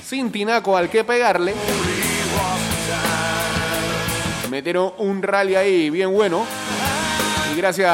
Sin 0.04 0.32
tinaco 0.32 0.76
al 0.76 0.90
que 0.90 1.04
pegarle. 1.04 1.54
Metieron 4.50 4.94
un 4.98 5.22
rally 5.22 5.54
ahí 5.54 5.92
bien 5.92 6.12
bueno. 6.12 6.48
Y 7.54 7.58
gracias 7.58 7.94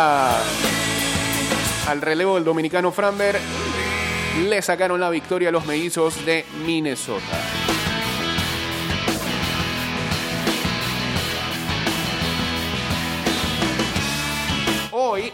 al 1.90 2.02
relevo 2.02 2.36
del 2.36 2.46
dominicano 2.46 2.94
Framber, 2.94 3.38
le 4.48 4.62
sacaron 4.62 4.98
la 4.98 5.10
victoria 5.10 5.50
a 5.50 5.52
los 5.52 5.66
mellizos 5.66 6.26
de 6.26 6.46
Minnesota. 6.66 7.89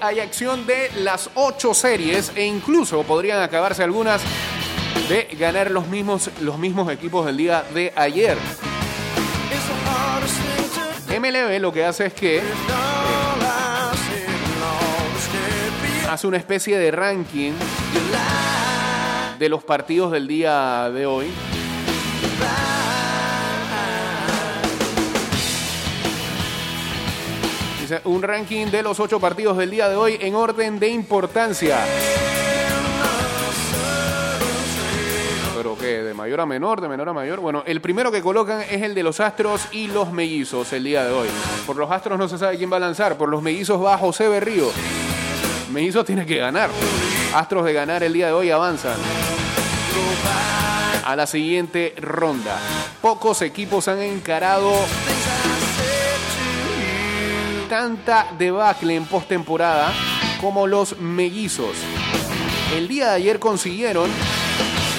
Hay 0.02 0.20
acción 0.20 0.66
de 0.66 0.92
las 0.98 1.30
ocho 1.36 1.74
series 1.74 2.32
e 2.36 2.46
incluso 2.46 3.04
podrían 3.04 3.42
acabarse 3.42 3.84
algunas 3.84 4.22
de 5.10 5.28
ganar 5.38 5.72
los 5.72 5.88
mismos, 5.88 6.30
los 6.42 6.58
mismos 6.58 6.92
equipos 6.92 7.26
del 7.26 7.38
día 7.38 7.64
de 7.74 7.94
ayer. 7.96 8.38
MLB 11.10 11.60
lo 11.60 11.72
que 11.72 11.86
hace 11.86 12.08
es 12.08 12.14
que 12.14 12.42
hace 16.10 16.28
una 16.28 16.38
especie 16.38 16.78
de 16.78 16.92
ranking 16.92 17.54
de 19.40 19.50
los 19.50 19.64
partidos 19.64 20.12
del 20.12 20.28
día 20.28 20.90
de 20.94 21.06
hoy. 21.06 21.28
Un 28.06 28.22
ranking 28.24 28.68
de 28.68 28.82
los 28.82 29.00
ocho 29.00 29.20
partidos 29.20 29.58
del 29.58 29.70
día 29.70 29.88
de 29.90 29.96
hoy 29.96 30.18
en 30.20 30.34
orden 30.34 30.80
de 30.80 30.88
importancia. 30.88 31.78
Pero 35.56 35.78
que 35.78 36.04
de 36.04 36.14
mayor 36.14 36.42
a 36.42 36.46
menor, 36.46 36.82
de 36.82 36.88
menor 36.88 37.10
a 37.10 37.14
mayor. 37.14 37.40
Bueno, 37.40 37.64
el 37.66 37.82
primero 37.82 38.12
que 38.12 38.22
colocan 38.22 38.62
es 38.62 38.82
el 38.82 38.96
de 38.96 39.04
los 39.04 39.20
Astros 39.20 39.68
y 39.72 39.88
los 39.88 40.12
Mellizos 40.12 40.74
el 40.74 40.84
día 40.84 41.04
de 41.04 41.14
hoy. 41.14 41.28
Por 41.68 41.76
los 41.76 41.92
Astros 41.92 42.18
no 42.18 42.28
se 42.28 42.38
sabe 42.38 42.58
quién 42.58 42.72
va 42.72 42.78
a 42.78 42.82
lanzar. 42.82 43.18
Por 43.18 43.30
los 43.30 43.42
Mellizos 43.42 43.84
va 43.84 43.98
José 43.98 44.28
Berrío. 44.28 44.72
Mellizos 45.72 46.06
tiene 46.06 46.26
que 46.26 46.38
ganar. 46.38 46.70
Astros 47.36 47.66
de 47.66 47.74
ganar 47.74 48.04
el 48.04 48.14
día 48.14 48.28
de 48.28 48.34
hoy 48.34 48.50
avanzan 48.50 48.98
a 51.06 51.16
la 51.16 51.28
siguiente 51.28 51.94
ronda. 51.98 52.58
Pocos 53.02 53.44
equipos 53.44 53.88
han 53.88 54.00
encarado 54.00 54.72
tanta 57.76 58.28
debacle 58.40 58.96
en 58.96 59.04
postemporada 59.04 59.92
como 60.40 60.66
los 60.66 60.98
mellizos. 60.98 61.76
El 62.74 62.88
día 62.88 63.10
de 63.10 63.16
ayer 63.16 63.38
consiguieron 63.38 64.10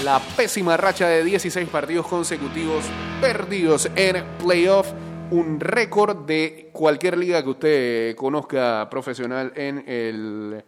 la 0.05 0.21
pésima 0.37 0.77
racha 0.77 1.09
de 1.09 1.25
16 1.25 1.71
partidos 1.71 2.07
consecutivos 2.07 2.85
perdidos 3.19 3.89
en 3.97 4.23
playoff, 4.37 4.93
un 5.31 5.59
récord 5.59 6.27
de 6.27 6.69
cualquier 6.71 7.17
liga 7.17 7.43
que 7.43 7.49
usted 7.49 8.15
conozca 8.15 8.87
profesional 8.91 9.55
en 9.57 9.83
el 9.89 10.63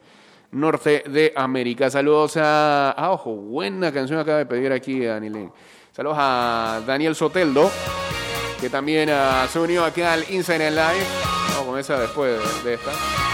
norte 0.52 1.04
de 1.10 1.34
América. 1.36 1.90
Saludos 1.90 2.38
a... 2.38 2.92
Ah, 2.92 3.10
ojo, 3.10 3.34
buena 3.34 3.92
canción 3.92 4.18
acaba 4.18 4.38
de 4.38 4.46
pedir 4.46 4.72
aquí 4.72 5.00
Danilín. 5.00 5.52
Saludos 5.92 6.16
a 6.18 6.80
Daniel 6.86 7.14
Soteldo, 7.14 7.70
que 8.58 8.70
también 8.70 9.10
ah, 9.12 9.46
se 9.52 9.60
unió 9.60 9.84
aquí 9.84 10.00
al 10.00 10.24
Instagram 10.30 10.72
Live. 10.72 11.47
Esa 11.78 12.00
después 12.00 12.40
de, 12.64 12.70
de 12.70 12.74
esta. 12.74 13.27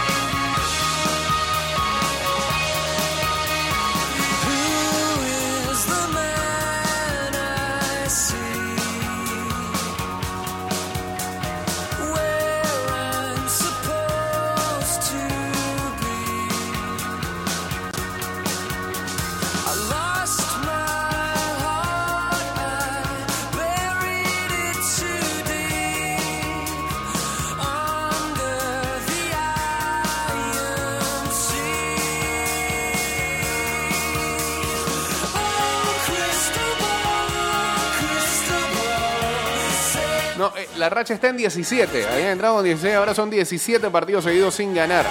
La 40.77 40.89
racha 40.89 41.13
está 41.13 41.29
en 41.29 41.37
17. 41.37 42.07
Habían 42.07 42.29
entrado 42.29 42.59
en 42.59 42.65
16, 42.65 42.95
ahora 42.95 43.13
son 43.13 43.29
17 43.29 43.89
partidos 43.89 44.23
seguidos 44.23 44.55
sin 44.55 44.73
ganar. 44.73 45.05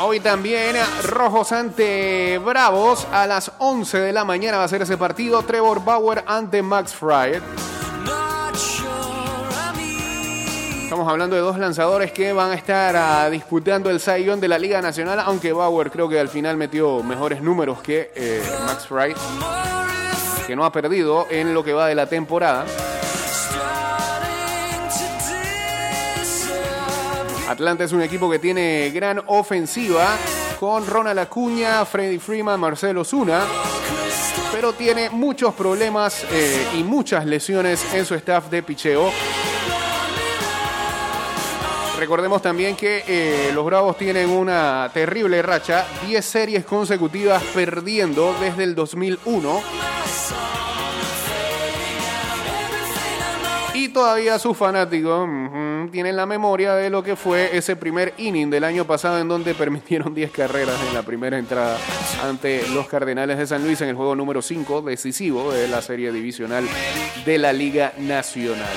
Hoy 0.00 0.20
también 0.20 0.76
Rojos 1.02 1.50
ante 1.50 2.38
Bravos 2.38 3.06
a 3.12 3.26
las 3.26 3.50
11 3.58 3.98
de 3.98 4.12
la 4.12 4.24
mañana 4.24 4.58
va 4.58 4.64
a 4.64 4.68
ser 4.68 4.82
ese 4.82 4.96
partido. 4.96 5.42
Trevor 5.42 5.84
Bauer 5.84 6.22
ante 6.26 6.62
Max 6.62 6.94
easy. 7.02 7.42
Estamos 10.88 11.06
hablando 11.06 11.36
de 11.36 11.42
dos 11.42 11.58
lanzadores 11.58 12.12
que 12.12 12.32
van 12.32 12.52
a 12.52 12.54
estar 12.54 12.96
ah, 12.96 13.28
disputando 13.28 13.90
el 13.90 13.98
Young 13.98 14.40
de 14.40 14.48
la 14.48 14.58
Liga 14.58 14.80
Nacional, 14.80 15.20
aunque 15.20 15.52
Bauer 15.52 15.90
creo 15.90 16.08
que 16.08 16.18
al 16.18 16.28
final 16.28 16.56
metió 16.56 17.02
mejores 17.02 17.42
números 17.42 17.82
que 17.82 18.10
eh, 18.14 18.42
Max 18.64 18.86
Fried, 18.86 19.14
que 20.48 20.56
no 20.56 20.64
ha 20.64 20.72
perdido 20.72 21.26
en 21.28 21.52
lo 21.52 21.62
que 21.62 21.74
va 21.74 21.86
de 21.86 21.94
la 21.94 22.06
temporada. 22.06 22.64
Atlanta 27.46 27.84
es 27.84 27.92
un 27.92 28.00
equipo 28.00 28.30
que 28.30 28.38
tiene 28.38 28.90
gran 28.94 29.20
ofensiva 29.26 30.16
con 30.58 30.86
Ronald 30.86 31.18
Acuña, 31.18 31.84
Freddy 31.84 32.18
Freeman, 32.18 32.58
Marcelo 32.58 33.04
Zuna, 33.04 33.42
pero 34.50 34.72
tiene 34.72 35.10
muchos 35.10 35.52
problemas 35.52 36.24
eh, 36.32 36.66
y 36.78 36.82
muchas 36.82 37.26
lesiones 37.26 37.84
en 37.92 38.06
su 38.06 38.14
staff 38.14 38.48
de 38.48 38.62
picheo. 38.62 39.12
Recordemos 41.98 42.40
también 42.40 42.76
que 42.76 43.02
eh, 43.08 43.50
los 43.52 43.64
Bravos 43.64 43.98
tienen 43.98 44.30
una 44.30 44.88
terrible 44.94 45.42
racha, 45.42 45.84
10 46.06 46.24
series 46.24 46.64
consecutivas 46.64 47.42
perdiendo 47.52 48.36
desde 48.40 48.62
el 48.62 48.76
2001. 48.76 49.60
Y 53.74 53.88
todavía 53.88 54.38
sus 54.38 54.56
fanáticos 54.56 55.28
tienen 55.90 56.14
la 56.14 56.24
memoria 56.24 56.74
de 56.74 56.88
lo 56.88 57.02
que 57.02 57.16
fue 57.16 57.56
ese 57.56 57.74
primer 57.74 58.14
inning 58.18 58.48
del 58.48 58.62
año 58.62 58.84
pasado 58.84 59.18
en 59.18 59.26
donde 59.26 59.54
permitieron 59.54 60.14
10 60.14 60.30
carreras 60.30 60.76
en 60.86 60.94
la 60.94 61.02
primera 61.02 61.36
entrada 61.36 61.78
ante 62.22 62.62
los 62.68 62.86
Cardenales 62.86 63.38
de 63.38 63.46
San 63.48 63.64
Luis 63.64 63.80
en 63.80 63.88
el 63.88 63.96
juego 63.96 64.14
número 64.14 64.40
5 64.40 64.82
decisivo 64.82 65.50
de 65.50 65.66
la 65.66 65.82
serie 65.82 66.12
divisional 66.12 66.64
de 67.26 67.38
la 67.38 67.52
Liga 67.52 67.92
Nacional. 67.98 68.68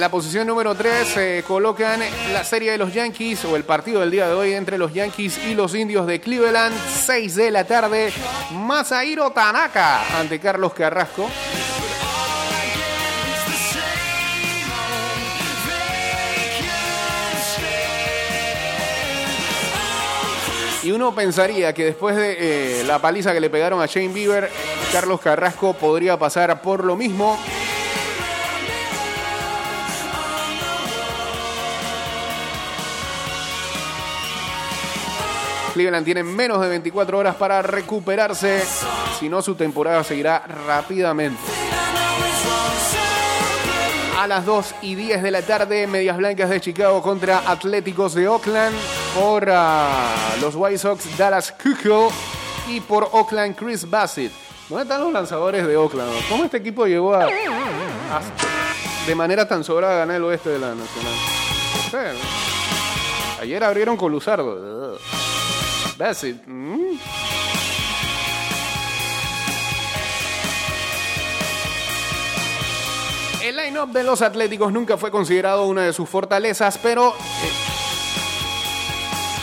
En 0.00 0.04
la 0.04 0.10
posición 0.10 0.46
número 0.46 0.74
3 0.74 1.06
se 1.06 1.44
colocan 1.46 2.00
la 2.32 2.42
serie 2.42 2.72
de 2.72 2.78
los 2.78 2.94
Yankees 2.94 3.44
o 3.44 3.54
el 3.54 3.64
partido 3.64 4.00
del 4.00 4.10
día 4.10 4.28
de 4.28 4.32
hoy 4.32 4.54
entre 4.54 4.78
los 4.78 4.94
Yankees 4.94 5.36
y 5.36 5.54
los 5.54 5.74
Indios 5.74 6.06
de 6.06 6.22
Cleveland, 6.22 6.74
6 7.04 7.34
de 7.34 7.50
la 7.50 7.64
tarde, 7.64 8.10
Masahiro 8.50 9.28
Tanaka 9.32 10.18
ante 10.18 10.40
Carlos 10.40 10.72
Carrasco. 10.72 11.28
Y 20.82 20.92
uno 20.92 21.14
pensaría 21.14 21.74
que 21.74 21.84
después 21.84 22.16
de 22.16 22.80
eh, 22.80 22.84
la 22.84 23.00
paliza 23.00 23.34
que 23.34 23.40
le 23.40 23.50
pegaron 23.50 23.82
a 23.82 23.86
Shane 23.86 24.08
Bieber, 24.08 24.50
Carlos 24.94 25.20
Carrasco 25.20 25.74
podría 25.74 26.18
pasar 26.18 26.62
por 26.62 26.86
lo 26.86 26.96
mismo. 26.96 27.38
Cleveland 35.72 36.04
tiene 36.04 36.22
menos 36.22 36.60
de 36.60 36.68
24 36.68 37.18
horas 37.18 37.36
para 37.36 37.62
recuperarse, 37.62 38.62
si 39.18 39.28
no 39.28 39.42
su 39.42 39.54
temporada 39.54 40.02
seguirá 40.04 40.44
rápidamente. 40.66 41.40
A 44.18 44.26
las 44.26 44.44
2 44.44 44.74
y 44.82 44.96
10 44.96 45.22
de 45.22 45.30
la 45.30 45.40
tarde, 45.40 45.86
Medias 45.86 46.18
Blancas 46.18 46.50
de 46.50 46.60
Chicago 46.60 47.00
contra 47.00 47.50
Atléticos 47.50 48.14
de 48.14 48.28
Oakland. 48.28 48.76
Por 49.14 49.48
ah, 49.48 50.36
los 50.42 50.54
White 50.54 50.76
Sox, 50.76 51.16
Dallas 51.16 51.52
Keuchel. 51.52 52.08
Y 52.68 52.80
por 52.80 53.08
Oakland, 53.12 53.56
Chris 53.56 53.88
Bassett. 53.88 54.30
¿Dónde 54.68 54.82
están 54.82 55.00
los 55.00 55.12
lanzadores 55.12 55.66
de 55.66 55.74
Oakland? 55.74 56.12
¿Cómo 56.28 56.44
este 56.44 56.58
equipo 56.58 56.86
llegó 56.86 57.14
a, 57.14 57.28
de 59.06 59.14
manera 59.14 59.48
tan 59.48 59.64
sobrada 59.64 59.96
ganar 59.96 60.16
el 60.16 60.24
oeste 60.24 60.50
de 60.50 60.58
la 60.58 60.74
Nacional? 60.74 62.16
Ayer 63.40 63.64
abrieron 63.64 63.96
con 63.96 64.12
Luzardo. 64.12 64.98
Bassett. 66.00 66.46
mm. 66.46 66.98
En 73.42 73.56
la 73.56 73.64
line-up 73.64 73.90
de 73.90 74.02
los 74.02 74.22
Atléticos 74.22 74.72
nunca 74.72 74.96
fue 74.96 75.10
considerado 75.10 75.66
una 75.66 75.82
de 75.82 75.92
sus 75.92 76.08
fortalezas, 76.08 76.78
pero 76.78 77.08
eh, 77.08 77.50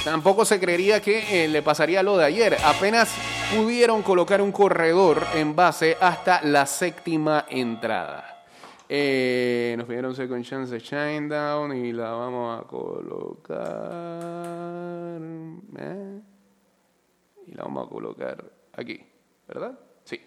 tampoco 0.03 0.45
se 0.45 0.59
creería 0.59 0.99
que 0.99 1.45
eh, 1.45 1.47
le 1.47 1.61
pasaría 1.61 2.01
lo 2.01 2.17
de 2.17 2.25
ayer. 2.25 2.57
Apenas 2.65 3.13
pudieron 3.55 4.01
colocar 4.01 4.41
un 4.41 4.51
corredor 4.51 5.27
en 5.35 5.55
base 5.55 5.95
hasta 6.01 6.41
la 6.41 6.65
séptima 6.65 7.45
entrada. 7.49 8.45
Eh, 8.89 9.75
nos 9.77 9.85
pidieron 9.85 10.15
Second 10.15 10.43
Chance 10.45 10.79
Shinedown 10.79 11.75
y 11.75 11.91
la 11.91 12.11
vamos 12.11 12.61
a 12.61 12.67
colocar. 12.67 13.57
La 17.57 17.63
vamos 17.63 17.87
a 17.87 17.89
colocar 17.89 18.51
aquí, 18.73 19.03
¿verdad? 19.47 19.79
Sí. 20.03 20.21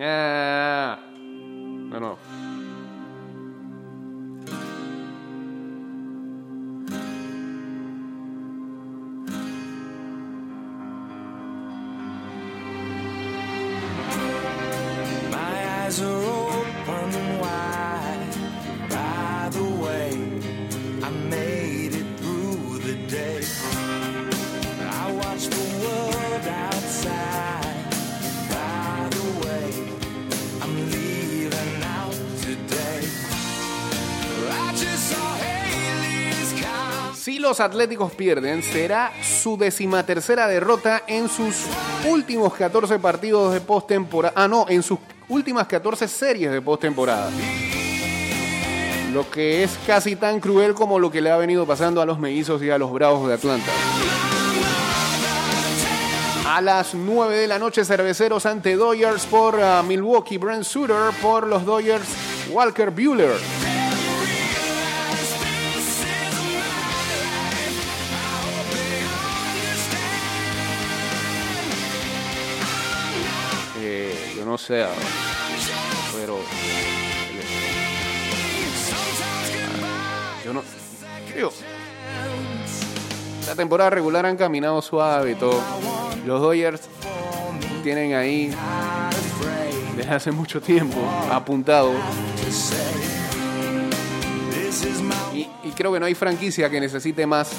Ah, 0.00 0.98
no, 1.12 2.00
no. 2.00 2.18
Los 37.48 37.60
Atléticos 37.60 38.12
pierden, 38.12 38.62
será 38.62 39.10
su 39.22 39.56
decimatercera 39.56 40.46
derrota 40.46 41.04
en 41.06 41.30
sus 41.30 41.64
últimos 42.06 42.52
14 42.52 42.98
partidos 42.98 43.54
de 43.54 43.62
postemporada. 43.62 44.34
Ah, 44.36 44.46
no, 44.46 44.66
en 44.68 44.82
sus 44.82 44.98
últimas 45.30 45.66
14 45.66 46.08
series 46.08 46.52
de 46.52 46.60
postemporada. 46.60 47.30
Lo 49.14 49.30
que 49.30 49.64
es 49.64 49.78
casi 49.86 50.14
tan 50.14 50.40
cruel 50.40 50.74
como 50.74 50.98
lo 50.98 51.10
que 51.10 51.22
le 51.22 51.30
ha 51.30 51.38
venido 51.38 51.64
pasando 51.64 52.02
a 52.02 52.04
los 52.04 52.18
mellizos 52.18 52.62
y 52.62 52.68
a 52.68 52.76
los 52.76 52.92
bravos 52.92 53.26
de 53.26 53.32
Atlanta. 53.32 53.72
A 56.46 56.60
las 56.60 56.94
9 56.94 57.34
de 57.34 57.48
la 57.48 57.58
noche, 57.58 57.82
cerveceros 57.82 58.44
ante 58.44 58.76
Dodgers 58.76 59.24
por 59.24 59.58
ah, 59.58 59.82
Milwaukee, 59.82 60.36
Brent 60.36 60.64
Suter 60.64 61.14
por 61.22 61.46
los 61.46 61.64
Dodgers, 61.64 62.08
Walker 62.50 62.90
Bueller. 62.90 63.57
No 74.58 74.64
sé, 74.64 74.82
ah, 74.82 74.88
pero 76.16 76.36
ah, 76.36 76.44
yo 80.44 80.52
no 80.52 80.64
creo. 81.32 81.52
La 83.46 83.54
temporada 83.54 83.90
regular 83.90 84.26
han 84.26 84.36
caminado 84.36 84.82
suave 84.82 85.30
y 85.30 85.34
todo. 85.36 85.62
Los 86.26 86.40
Dodgers 86.40 86.80
tienen 87.84 88.14
ahí 88.14 88.52
desde 89.96 90.10
hace 90.10 90.32
mucho 90.32 90.60
tiempo 90.60 90.98
apuntado. 91.30 91.92
Y, 95.34 95.70
creo 95.76 95.92
que 95.92 96.00
no 96.00 96.06
hay 96.06 96.16
franquicia 96.16 96.68
que 96.68 96.80
necesite 96.80 97.24
más 97.26 97.52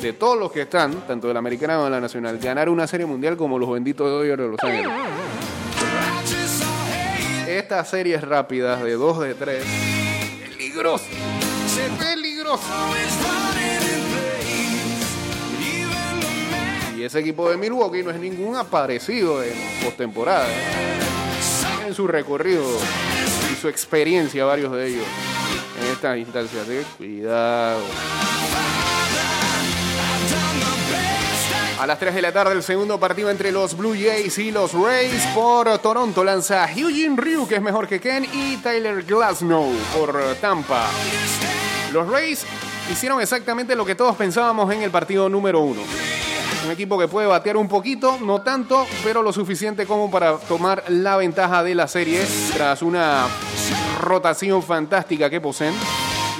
de 0.00 0.14
todos 0.14 0.38
los 0.38 0.50
que 0.50 0.62
están, 0.62 0.94
tanto 1.06 1.28
de 1.28 1.34
la 1.34 1.40
americana 1.40 1.74
como 1.74 1.84
de 1.84 1.90
la 1.90 2.00
nacional, 2.00 2.38
ganar 2.38 2.70
una 2.70 2.86
serie 2.86 3.04
mundial 3.04 3.36
como 3.36 3.58
los 3.58 3.70
benditos 3.70 4.08
Dodgers 4.08 4.40
de 4.40 4.48
Los 4.48 4.58
Ángeles. 4.62 4.88
Estas 7.68 7.90
series 7.90 8.22
rápidas 8.22 8.82
de 8.82 8.94
2 8.94 9.20
de 9.20 9.34
3, 9.34 9.62
peligroso, 10.56 11.04
peligroso. 11.98 12.64
Y 16.96 17.02
ese 17.02 17.18
equipo 17.20 17.50
de 17.50 17.58
Milwaukee 17.58 18.02
no 18.02 18.10
es 18.10 18.18
ningún 18.18 18.56
aparecido 18.56 19.42
en 19.42 19.52
postemporada. 19.84 20.48
En 21.86 21.92
su 21.92 22.06
recorrido 22.06 22.64
y 23.52 23.60
su 23.60 23.68
experiencia, 23.68 24.46
varios 24.46 24.72
de 24.72 24.86
ellos 24.86 25.06
en 25.82 25.92
estas 25.92 26.16
instancias. 26.16 26.62
Así 26.62 26.72
que 26.72 26.84
cuidado. 26.96 27.82
A 31.80 31.86
las 31.86 32.00
3 32.00 32.12
de 32.12 32.22
la 32.22 32.32
tarde, 32.32 32.54
el 32.54 32.64
segundo 32.64 32.98
partido 32.98 33.30
entre 33.30 33.52
los 33.52 33.76
Blue 33.76 33.94
Jays 33.94 34.36
y 34.38 34.50
los 34.50 34.72
Rays 34.72 35.24
por 35.32 35.78
Toronto 35.78 36.24
lanza 36.24 36.66
Hyujin 36.66 37.16
Ryu, 37.16 37.46
que 37.46 37.54
es 37.54 37.62
mejor 37.62 37.86
que 37.86 38.00
Ken, 38.00 38.26
y 38.32 38.56
Tyler 38.56 39.04
Glasnow 39.04 39.72
por 39.96 40.20
Tampa. 40.40 40.86
Los 41.92 42.08
Rays 42.08 42.44
hicieron 42.90 43.20
exactamente 43.20 43.76
lo 43.76 43.84
que 43.84 43.94
todos 43.94 44.16
pensábamos 44.16 44.72
en 44.74 44.82
el 44.82 44.90
partido 44.90 45.28
número 45.28 45.60
uno. 45.60 45.82
Un 46.64 46.72
equipo 46.72 46.98
que 46.98 47.06
puede 47.06 47.28
batear 47.28 47.56
un 47.56 47.68
poquito, 47.68 48.18
no 48.22 48.42
tanto, 48.42 48.84
pero 49.04 49.22
lo 49.22 49.32
suficiente 49.32 49.86
como 49.86 50.10
para 50.10 50.36
tomar 50.36 50.82
la 50.88 51.16
ventaja 51.16 51.62
de 51.62 51.76
la 51.76 51.86
serie 51.86 52.26
tras 52.54 52.82
una 52.82 53.28
rotación 54.00 54.64
fantástica 54.64 55.30
que 55.30 55.40
poseen 55.40 55.74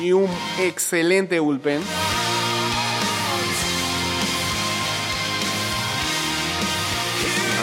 y 0.02 0.10
un 0.10 0.28
excelente 0.58 1.38
bullpen. 1.38 1.80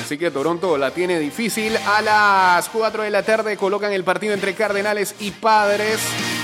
Así 0.06 0.20
que 0.20 0.30
Toronto 0.30 0.78
la 0.78 0.92
tiene 0.92 1.20
difícil. 1.20 1.76
A 1.78 2.00
las 2.00 2.70
4 2.70 3.02
de 3.02 3.10
la 3.10 3.24
tarde 3.24 3.58
colocan 3.58 3.92
el 3.92 4.04
partido 4.04 4.36
entre 4.36 4.54
Cardenales 4.54 5.16
y 5.20 5.32
Padres. 5.32 5.98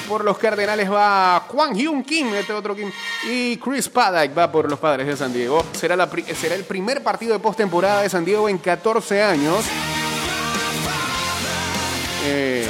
Por 0.10 0.26
los 0.26 0.40
Cardenales 0.40 0.92
va 0.92 1.46
Kwang 1.48 1.76
Hyun 1.76 2.04
Kim, 2.04 2.34
este 2.34 2.54
otro 2.54 2.76
Kim. 2.76 2.92
Y 3.30 3.58
Chris 3.58 3.88
Paddock 3.88 4.36
va 4.36 4.52
por 4.52 4.68
los 4.68 4.80
Padres 4.80 5.06
de 5.06 5.16
San 5.16 5.32
Diego. 5.32 5.64
Será 5.74 5.94
el 5.94 6.64
primer 6.64 7.04
partido 7.04 7.34
de 7.34 7.40
postemporada 7.40 8.02
de 8.02 8.10
San 8.10 8.26
Diego 8.26 8.50
en 8.50 8.58
14 8.58 9.22
años. 9.22 9.64
Eh, 12.26 12.68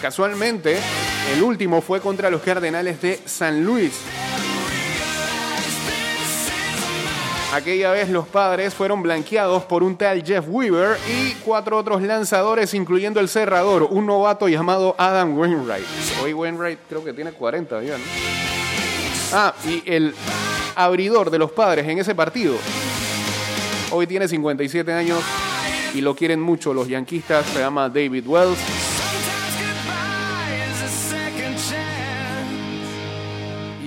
casualmente, 0.00 0.78
el 1.34 1.42
último 1.42 1.82
fue 1.82 2.00
contra 2.00 2.30
los 2.30 2.40
Cardenales 2.40 3.02
de 3.02 3.20
San 3.26 3.62
Luis. 3.62 3.92
Aquella 7.54 7.92
vez 7.92 8.08
los 8.08 8.26
padres 8.26 8.74
fueron 8.74 9.00
blanqueados 9.00 9.62
por 9.62 9.84
un 9.84 9.96
tal 9.96 10.24
Jeff 10.24 10.44
Weaver 10.48 10.98
y 11.08 11.34
cuatro 11.44 11.78
otros 11.78 12.02
lanzadores, 12.02 12.74
incluyendo 12.74 13.20
el 13.20 13.28
cerrador, 13.28 13.84
un 13.84 14.06
novato 14.06 14.48
llamado 14.48 14.96
Adam 14.98 15.38
Wainwright. 15.38 15.84
Hoy 16.20 16.32
Wainwright 16.32 16.80
creo 16.88 17.04
que 17.04 17.12
tiene 17.12 17.30
40 17.30 17.80
ya, 17.84 17.96
¿no? 17.96 18.04
Ah, 19.32 19.54
y 19.64 19.84
el 19.86 20.16
abridor 20.74 21.30
de 21.30 21.38
los 21.38 21.52
padres 21.52 21.86
en 21.86 22.00
ese 22.00 22.12
partido. 22.12 22.56
Hoy 23.92 24.08
tiene 24.08 24.26
57 24.26 24.92
años 24.92 25.20
y 25.94 26.00
lo 26.00 26.16
quieren 26.16 26.40
mucho 26.40 26.74
los 26.74 26.88
yanquistas. 26.88 27.46
Se 27.46 27.60
llama 27.60 27.88
David 27.88 28.26
Wells. 28.26 28.58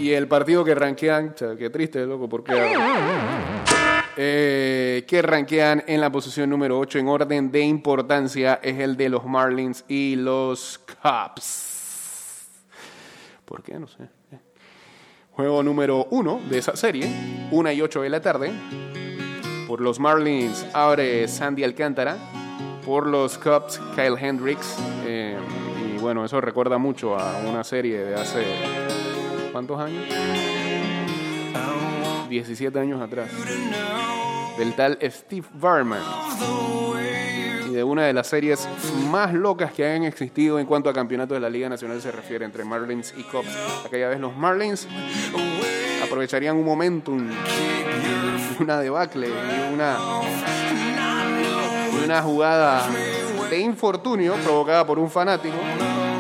Y 0.08 0.14
el 0.14 0.30
partido 0.30 0.64
que 0.64 0.74
rankean, 0.74 1.36
cha, 1.36 1.58
qué 1.58 1.70
triste, 1.70 2.06
loco, 2.06 2.30
porque 2.30 2.54
eh, 4.16 5.04
que 5.06 5.22
rankean 5.22 5.84
en 5.86 6.00
la 6.00 6.10
posición 6.10 6.50
número 6.50 6.80
8 6.80 7.00
en 7.00 7.10
orden 7.10 7.52
de 7.52 7.60
importancia 7.60 8.62
es 8.64 8.80
el 8.80 8.96
de 8.96 9.10
los 9.10 9.26
Marlins 9.26 9.84
y 9.90 10.16
los 10.16 10.80
Cubs. 10.80 12.48
¿Por 13.44 13.62
qué? 13.62 13.78
No 13.78 13.90
sé. 13.90 14.08
Juego 15.32 15.62
número 15.62 16.08
1 16.10 16.42
de 16.50 16.58
esa 16.58 16.78
serie, 16.78 17.12
1 17.52 17.72
y 17.74 17.82
8 17.82 18.02
de 18.04 18.10
la 18.10 18.22
tarde. 18.22 18.54
Por 19.68 19.82
los 19.82 20.00
Marlins 20.00 20.66
abre 20.72 21.28
Sandy 21.28 21.66
Alcántara. 21.66 22.16
Por 22.86 23.08
los 23.08 23.38
Cubs, 23.38 23.82
Kyle 23.94 24.18
Hendricks. 24.18 24.78
Eh, 25.06 25.38
y 25.94 26.00
bueno, 26.00 26.24
eso 26.24 26.40
recuerda 26.40 26.78
mucho 26.78 27.20
a 27.20 27.40
una 27.40 27.66
serie 27.66 28.06
de 28.06 28.16
hace. 28.16 28.46
¿Cuántos 29.52 29.80
años? 29.80 30.04
17 32.30 32.80
años 32.80 33.02
atrás. 33.02 33.30
Del 34.58 34.74
tal 34.74 34.98
Steve 35.02 35.48
Barman. 35.54 36.02
Y 37.68 37.74
de 37.74 37.84
una 37.84 38.06
de 38.06 38.14
las 38.14 38.28
series 38.28 38.68
más 39.10 39.34
locas 39.34 39.72
que 39.72 39.86
han 39.86 40.04
existido 40.04 40.60
en 40.60 40.66
cuanto 40.66 40.90
a 40.90 40.94
campeonatos 40.94 41.36
de 41.36 41.42
la 41.42 41.50
Liga 41.50 41.70
Nacional 41.70 42.02
se 42.02 42.12
refiere 42.12 42.46
entre 42.46 42.64
Marlins 42.64 43.14
y 43.18 43.24
Cubs. 43.24 43.50
Aquella 43.86 44.10
vez 44.10 44.20
los 44.20 44.36
Marlins 44.36 44.88
aprovecharían 46.04 46.56
un 46.56 46.66
momentum, 46.66 47.30
una 48.60 48.80
debacle, 48.80 49.30
una, 49.74 49.98
una 52.04 52.22
jugada 52.22 52.88
de 53.50 53.60
infortunio 53.60 54.36
provocada 54.36 54.86
por 54.86 55.00
un 55.00 55.10
fanático. 55.10 55.56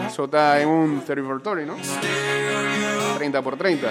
Está 0.08 0.60
en 0.60 0.68
un 0.68 1.06
30 1.06 1.28
por 1.30 1.42
30, 1.44 1.66
¿no? 1.66 2.67
30 3.18 3.42
por 3.42 3.58
30. 3.58 3.88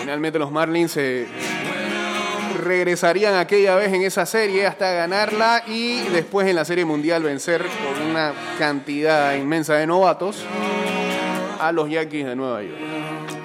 Finalmente 0.00 0.38
los 0.38 0.50
Marlins 0.50 0.90
se 0.90 1.28
regresarían 2.62 3.36
aquella 3.36 3.76
vez 3.76 3.92
en 3.92 4.02
esa 4.02 4.26
serie 4.26 4.66
hasta 4.66 4.90
ganarla 4.90 5.62
y 5.66 6.00
después 6.08 6.48
en 6.48 6.56
la 6.56 6.64
serie 6.64 6.84
mundial 6.84 7.22
vencer 7.22 7.62
con 7.62 8.10
una 8.10 8.32
cantidad 8.58 9.34
inmensa 9.34 9.74
de 9.74 9.86
novatos 9.86 10.44
a 11.60 11.70
los 11.70 11.88
Yankees 11.88 12.26
de 12.26 12.36
Nueva 12.36 12.62
York. 12.62 12.78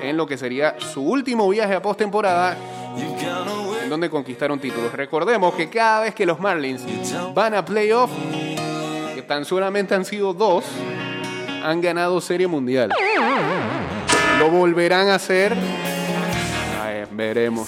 En 0.02 0.18
lo 0.18 0.26
que 0.26 0.38
sería 0.38 0.80
su 0.80 1.02
último 1.02 1.48
viaje 1.50 1.76
a 1.76 1.82
postemporada 1.82 2.58
en 3.84 3.90
donde 3.90 4.10
conquistaron 4.10 4.60
títulos. 4.60 4.92
Recordemos 4.94 5.54
que 5.54 5.70
cada 5.70 6.02
vez 6.02 6.16
que 6.16 6.26
los 6.26 6.40
Marlins 6.40 6.84
van 7.34 7.54
a 7.54 7.64
playoff, 7.64 8.10
que 9.16 9.22
tan 9.22 9.46
solamente 9.46 9.94
han 9.94 10.06
sido 10.06 10.34
dos, 10.34 10.66
han 11.68 11.82
ganado 11.82 12.22
serie 12.22 12.48
mundial. 12.48 12.90
Lo 14.40 14.50
volverán 14.50 15.10
a 15.10 15.16
hacer. 15.16 15.54
Ay, 16.82 17.04
veremos. 17.12 17.68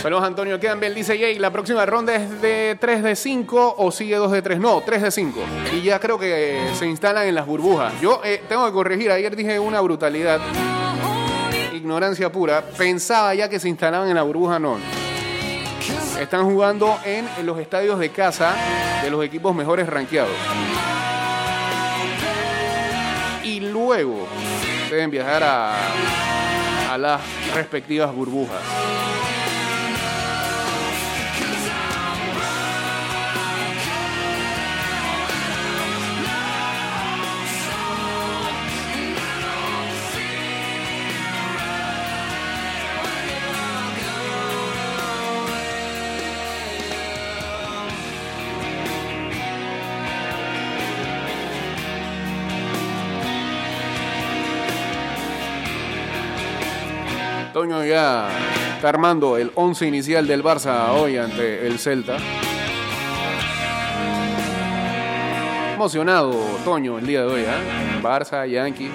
Saludos 0.00 0.22
Antonio 0.22 0.60
Campbell, 0.60 0.94
dice 0.94 1.18
Jay, 1.18 1.40
la 1.40 1.50
próxima 1.50 1.84
ronda 1.84 2.14
es 2.14 2.40
de 2.40 2.78
3 2.80 3.02
de 3.02 3.16
5 3.16 3.74
o 3.76 3.90
sigue 3.90 4.14
2 4.14 4.30
de 4.30 4.42
3. 4.42 4.60
No, 4.60 4.80
3 4.82 5.02
de 5.02 5.10
5. 5.10 5.40
Y 5.74 5.82
ya 5.82 5.98
creo 5.98 6.16
que 6.16 6.70
se 6.78 6.86
instalan 6.86 7.26
en 7.26 7.34
las 7.34 7.44
burbujas. 7.44 8.00
Yo 8.00 8.20
eh, 8.24 8.40
tengo 8.48 8.64
que 8.66 8.72
corregir, 8.72 9.10
ayer 9.10 9.34
dije 9.34 9.58
una 9.58 9.80
brutalidad. 9.80 10.40
Ignorancia 11.78 12.30
pura. 12.30 12.60
Pensaba 12.76 13.34
ya 13.34 13.48
que 13.48 13.60
se 13.60 13.68
instalaban 13.68 14.08
en 14.08 14.16
la 14.16 14.22
burbuja, 14.22 14.58
no. 14.58 14.78
Están 16.20 16.44
jugando 16.44 16.98
en, 17.04 17.26
los 17.46 17.58
estadios 17.58 17.98
de 18.00 18.10
casa 18.10 18.54
de 19.02 19.10
los 19.10 19.24
equipos 19.24 19.54
mejores 19.54 19.88
rankeados. 19.88 20.34
Y 23.44 23.60
luego 23.60 24.26
deben 24.90 25.10
viajar 25.10 25.42
a 25.44 26.98
las 26.98 27.20
respectivas 27.54 28.12
burbujas. 28.12 28.60
Toño 57.58 57.84
ya 57.84 58.28
está 58.76 58.88
armando 58.88 59.36
el 59.36 59.50
11 59.52 59.88
inicial 59.88 60.28
del 60.28 60.44
Barça 60.44 60.92
hoy 60.92 61.16
ante 61.16 61.66
el 61.66 61.80
Celta. 61.80 62.16
Emocionado 65.74 66.36
Toño 66.64 67.00
el 67.00 67.06
día 67.08 67.22
de 67.22 67.26
hoy, 67.26 67.40
¿eh? 67.40 68.00
Barça, 68.00 68.46
Yankees. 68.46 68.92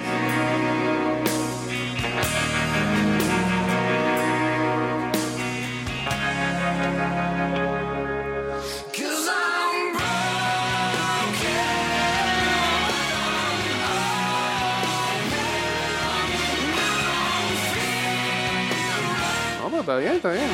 Está 19.84 19.98
bien, 19.98 20.12
está 20.12 20.30
bien. 20.30 20.46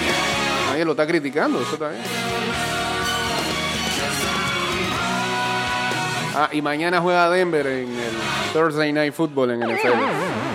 Nadie 0.70 0.84
lo 0.84 0.90
está 0.90 1.06
criticando, 1.06 1.62
eso 1.62 1.74
está 1.74 1.90
bien. 1.90 2.02
Ah, 6.34 6.48
y 6.50 6.60
mañana 6.60 7.00
juega 7.00 7.30
Denver 7.30 7.64
en 7.66 7.90
el 7.90 8.52
Thursday 8.52 8.92
Night 8.92 9.12
Football 9.12 9.52
en 9.52 9.62
el 9.62 9.76
NFL. 9.76 10.49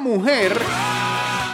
Mujer 0.00 0.56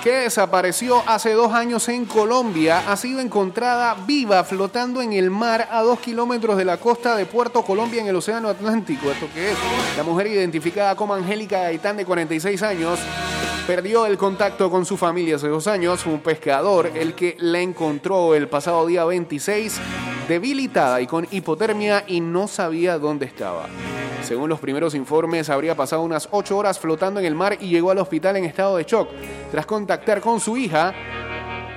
que 0.02 0.12
desapareció 0.12 1.02
hace 1.06 1.32
dos 1.32 1.54
años 1.54 1.88
en 1.88 2.04
Colombia 2.04 2.84
ha 2.90 2.96
sido 2.96 3.20
encontrada 3.20 3.96
viva 4.06 4.44
flotando 4.44 5.00
en 5.00 5.14
el 5.14 5.30
mar 5.30 5.66
a 5.70 5.80
dos 5.80 5.98
kilómetros 6.00 6.58
de 6.58 6.66
la 6.66 6.76
costa 6.76 7.16
de 7.16 7.24
Puerto 7.24 7.62
Colombia 7.62 8.02
en 8.02 8.08
el 8.08 8.16
Océano 8.16 8.50
Atlántico. 8.50 9.10
¿Esto 9.10 9.28
qué 9.32 9.52
es? 9.52 9.56
La 9.96 10.02
mujer 10.02 10.26
identificada 10.26 10.94
como 10.94 11.14
Angélica 11.14 11.60
Gaitán 11.60 11.96
de 11.96 12.04
46 12.04 12.62
años 12.62 12.98
perdió 13.66 14.04
el 14.04 14.18
contacto 14.18 14.70
con 14.70 14.84
su 14.84 14.98
familia 14.98 15.36
hace 15.36 15.48
dos 15.48 15.66
años. 15.66 16.02
Fue 16.02 16.12
un 16.12 16.20
pescador 16.20 16.90
el 16.94 17.14
que 17.14 17.36
la 17.38 17.60
encontró 17.60 18.34
el 18.34 18.48
pasado 18.48 18.86
día 18.86 19.06
26 19.06 19.80
debilitada 20.28 21.00
y 21.00 21.06
con 21.06 21.26
hipotermia 21.30 22.04
y 22.06 22.20
no 22.20 22.48
sabía 22.48 22.98
dónde 22.98 23.26
estaba. 23.26 23.66
Según 24.22 24.48
los 24.48 24.58
primeros 24.58 24.94
informes, 24.94 25.50
habría 25.50 25.74
pasado 25.74 26.02
unas 26.02 26.28
ocho 26.30 26.56
horas 26.56 26.78
flotando 26.78 27.20
en 27.20 27.26
el 27.26 27.34
mar 27.34 27.58
y 27.60 27.68
llegó 27.68 27.90
al 27.90 27.98
hospital 27.98 28.36
en 28.36 28.44
estado 28.44 28.76
de 28.76 28.84
shock. 28.84 29.08
Tras 29.50 29.66
contactar 29.66 30.20
con 30.20 30.40
su 30.40 30.56
hija, 30.56 30.94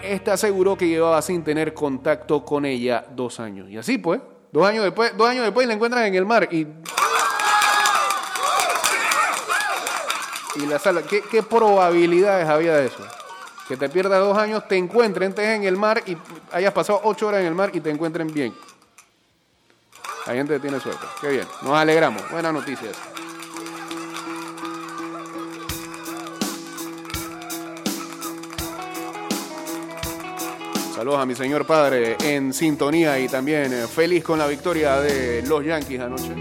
esta 0.02 0.34
aseguró 0.34 0.78
que 0.78 0.88
llevaba 0.88 1.22
sin 1.22 1.44
tener 1.44 1.74
contacto 1.74 2.46
con 2.46 2.66
ella 2.66 3.06
dos 3.14 3.40
años. 3.40 3.70
Y 3.70 3.78
así 3.78 3.98
pues, 3.98 4.22
dos 4.52 4.66
años 4.66 4.86
después, 4.86 5.16
dos 5.18 5.28
años 5.28 5.44
después 5.44 5.68
la 5.68 5.74
encuentran 5.74 6.06
en 6.06 6.16
el 6.16 6.26
mar 6.26 6.48
y... 6.52 6.68
Y 10.56 10.66
la 10.66 10.80
sala, 10.80 11.04
¿qué, 11.04 11.22
qué 11.30 11.44
probabilidades 11.44 12.50
había 12.50 12.74
de 12.78 12.88
eso? 12.88 13.06
Que 13.68 13.76
te 13.76 13.90
pierdas 13.90 14.20
dos 14.20 14.38
años, 14.38 14.68
te 14.68 14.78
encuentren, 14.78 15.30
estés 15.30 15.50
en 15.50 15.64
el 15.64 15.76
mar 15.76 16.02
y 16.06 16.18
hayas 16.54 16.72
pasado 16.72 17.02
ocho 17.04 17.28
horas 17.28 17.42
en 17.42 17.48
el 17.48 17.56
mar 17.56 17.72
y 17.74 17.82
te 17.82 17.90
encuentren 17.90 18.34
bien. 18.34 18.54
La 20.26 20.34
gente 20.34 20.60
tiene 20.60 20.80
suerte. 20.80 21.06
Qué 21.22 21.30
bien. 21.30 21.46
Nos 21.62 21.74
alegramos. 21.74 22.22
Buenas 22.32 22.54
noticias. 22.54 22.96
Saludos 30.98 31.20
a 31.20 31.26
mi 31.26 31.36
señor 31.36 31.66
padre 31.68 32.18
en 32.24 32.54
sintonía 32.54 33.20
y 33.20 33.28
también 33.28 33.72
eh, 33.72 33.88
feliz 33.88 34.24
con 34.24 34.40
la 34.40 34.48
victoria 34.48 35.00
de 35.00 35.44
los 35.44 35.64
Yankees 35.64 36.02
anoche. 36.02 36.34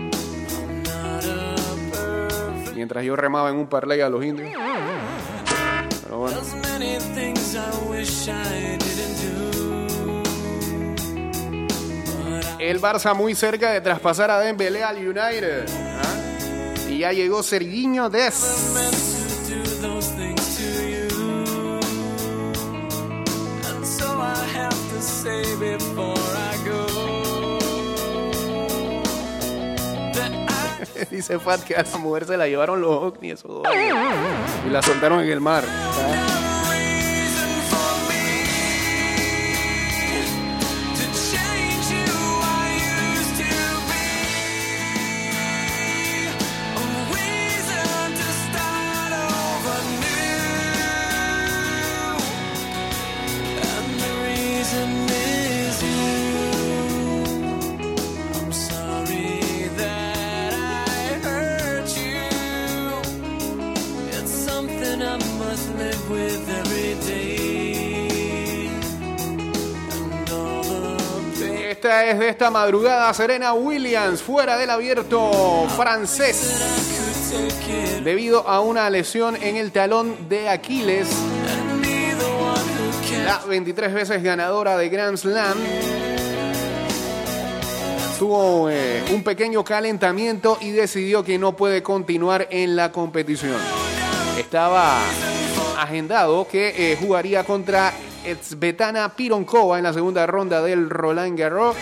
Mientras 2.74 3.04
yo 3.04 3.14
remaba 3.16 3.50
en 3.50 3.56
un 3.56 3.66
parlay 3.66 4.00
a 4.00 4.08
los 4.08 4.24
indios. 4.24 4.50
Pero 6.86 6.86
bueno. 6.86 6.86
There's 6.86 6.86
many 6.86 6.98
things 7.14 7.56
I 7.56 7.70
wish 7.88 8.28
I 8.28 8.76
didn't 8.78 9.16
do. 9.20 9.26
El 12.58 12.80
Barça 12.80 13.14
muy 13.14 13.34
cerca 13.34 13.72
de 13.72 13.80
traspasar 13.80 14.30
a 14.30 14.38
Dembélé 14.40 14.82
al 14.82 14.96
United. 14.96 15.66
¿ah? 15.68 16.88
Y 16.88 16.98
ya 16.98 17.12
llegó 17.12 17.42
Sergiño 17.42 18.10
Des. 18.10 18.34
Dice 31.10 31.38
Fat 31.38 31.62
que 31.62 31.76
a 31.76 31.82
la 31.82 31.98
mujer 31.98 32.24
se 32.24 32.36
la 32.36 32.48
llevaron 32.48 32.80
los 32.80 32.90
Ocni 32.90 33.30
esos 33.30 33.50
dos 33.50 33.66
años. 33.66 33.98
Y 34.66 34.70
la 34.70 34.82
soltaron 34.82 35.20
en 35.20 35.30
el 35.30 35.40
mar. 35.40 35.64
¿ah? 35.66 36.45
Es 72.10 72.18
de 72.20 72.28
esta 72.28 72.50
madrugada, 72.50 73.12
Serena 73.14 73.52
Williams, 73.52 74.22
fuera 74.22 74.56
del 74.56 74.70
abierto 74.70 75.66
francés, 75.76 76.54
debido 78.04 78.46
a 78.48 78.60
una 78.60 78.88
lesión 78.90 79.36
en 79.42 79.56
el 79.56 79.72
talón 79.72 80.28
de 80.28 80.48
Aquiles. 80.48 81.08
La 83.24 83.38
23 83.48 83.92
veces 83.92 84.22
ganadora 84.22 84.76
de 84.76 84.88
Grand 84.88 85.16
Slam 85.16 85.58
tuvo 88.20 88.70
eh, 88.70 89.02
un 89.12 89.24
pequeño 89.24 89.64
calentamiento 89.64 90.58
y 90.60 90.70
decidió 90.70 91.24
que 91.24 91.38
no 91.38 91.56
puede 91.56 91.82
continuar 91.82 92.46
en 92.50 92.76
la 92.76 92.92
competición. 92.92 93.60
Estaba 94.38 94.96
agendado 95.76 96.46
que 96.46 96.92
eh, 96.92 96.96
jugaría 97.00 97.42
contra 97.42 97.92
Sveta 98.34 99.14
Pironkova 99.14 99.78
en 99.78 99.84
la 99.84 99.92
segunda 99.92 100.26
ronda 100.26 100.62
del 100.62 100.90
Roland 100.90 101.38
Garros. 101.38 101.76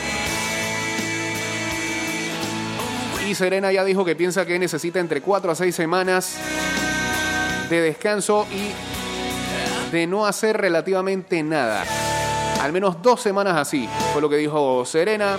Y 3.27 3.35
Serena 3.35 3.73
ya 3.73 3.85
dijo 3.85 4.05
que 4.05 4.15
piensa 4.15 4.45
que 4.45 4.59
necesita 4.59 5.01
entre 5.01 5.23
4 5.23 5.53
a 5.53 5.55
6 5.55 5.75
semanas 5.75 6.37
de 7.71 7.81
descanso 7.81 8.47
y 8.53 9.91
de 9.91 10.07
no 10.07 10.27
hacer 10.27 10.59
relativamente 10.59 11.43
nada. 11.43 11.85
Al 12.61 12.73
menos 12.73 13.01
dos 13.03 13.23
semanas 13.23 13.57
así, 13.57 13.89
fue 14.13 14.21
lo 14.21 14.29
que 14.29 14.37
dijo 14.37 14.85
Serena, 14.85 15.39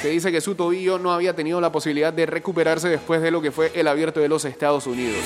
que 0.00 0.08
dice 0.08 0.30
que 0.30 0.40
su 0.40 0.54
tobillo 0.54 0.98
no 0.98 1.12
había 1.12 1.34
tenido 1.34 1.60
la 1.60 1.72
posibilidad 1.72 2.12
de 2.12 2.26
recuperarse 2.26 2.88
después 2.88 3.20
de 3.22 3.30
lo 3.30 3.42
que 3.42 3.50
fue 3.50 3.72
el 3.74 3.88
abierto 3.88 4.20
de 4.20 4.28
los 4.28 4.44
Estados 4.44 4.86
Unidos. 4.86 5.24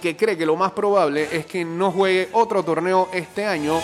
Que 0.00 0.16
cree 0.16 0.36
que 0.36 0.46
lo 0.46 0.56
más 0.56 0.72
probable 0.72 1.28
es 1.30 1.46
que 1.46 1.64
no 1.64 1.92
juegue 1.92 2.28
otro 2.32 2.62
torneo 2.62 3.08
este 3.12 3.44
año, 3.44 3.78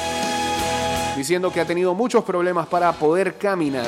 diciendo 1.17 1.53
que 1.53 1.61
ha 1.61 1.65
tenido 1.65 1.95
muchos 1.95 2.25
problemas 2.25 2.67
para 2.67 2.93
poder 2.93 3.35
caminar. 3.35 3.87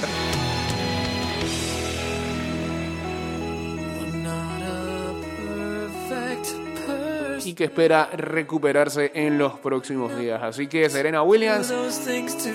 Y 7.44 7.54
que 7.54 7.64
espera 7.64 8.10
recuperarse 8.12 9.10
en 9.14 9.38
los 9.38 9.58
próximos 9.58 10.14
días. 10.18 10.42
Así 10.42 10.66
que 10.66 10.90
Serena 10.90 11.22
Williams 11.22 11.72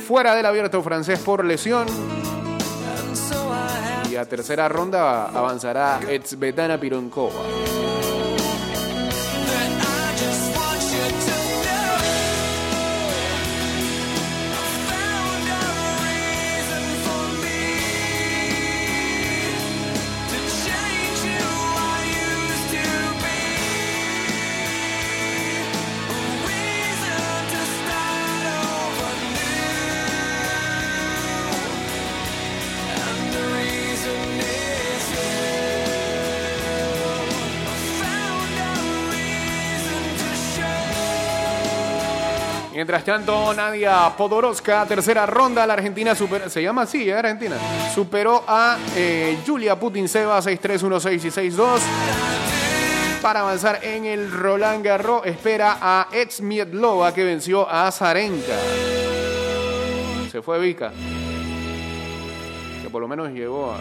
fuera 0.08 0.36
del 0.36 0.46
abierto 0.46 0.84
francés 0.84 1.20
por 1.20 1.44
lesión 1.44 1.88
y 4.14 4.16
a 4.16 4.26
tercera 4.26 4.70
ronda 4.70 5.26
avanzará 5.30 6.00
Sveta 6.24 6.80
Pironkova. 6.80 8.13
Mientras 42.84 43.06
tanto, 43.06 43.54
Nadia 43.54 44.14
Podoroska, 44.18 44.86
tercera 44.86 45.26
ronda, 45.26 45.66
la 45.66 45.72
Argentina 45.72 46.14
super, 46.14 46.50
se 46.50 46.62
llama 46.62 46.82
así, 46.82 47.10
¿eh? 47.10 47.14
Argentina. 47.14 47.56
Superó 47.96 48.44
a 48.46 48.78
eh, 48.94 49.38
Julia 49.48 49.80
Putin-Seva 49.80 50.42
6-3, 50.42 50.82
1-6 50.82 51.14
y 51.14 51.52
6-2. 51.56 51.80
Para 53.22 53.40
avanzar 53.40 53.80
en 53.86 54.04
el 54.04 54.30
Roland 54.30 54.84
Garros, 54.84 55.26
espera 55.26 55.78
a 55.80 56.10
Etsmietlova 56.12 57.14
que 57.14 57.24
venció 57.24 57.70
a 57.70 57.90
Zarenka. 57.90 58.58
Se 60.30 60.42
fue 60.42 60.60
Vika. 60.60 60.92
Que 62.82 62.90
por 62.90 63.02
lo 63.02 63.08
menos 63.08 63.30
llegó 63.30 63.72
a, 63.72 63.78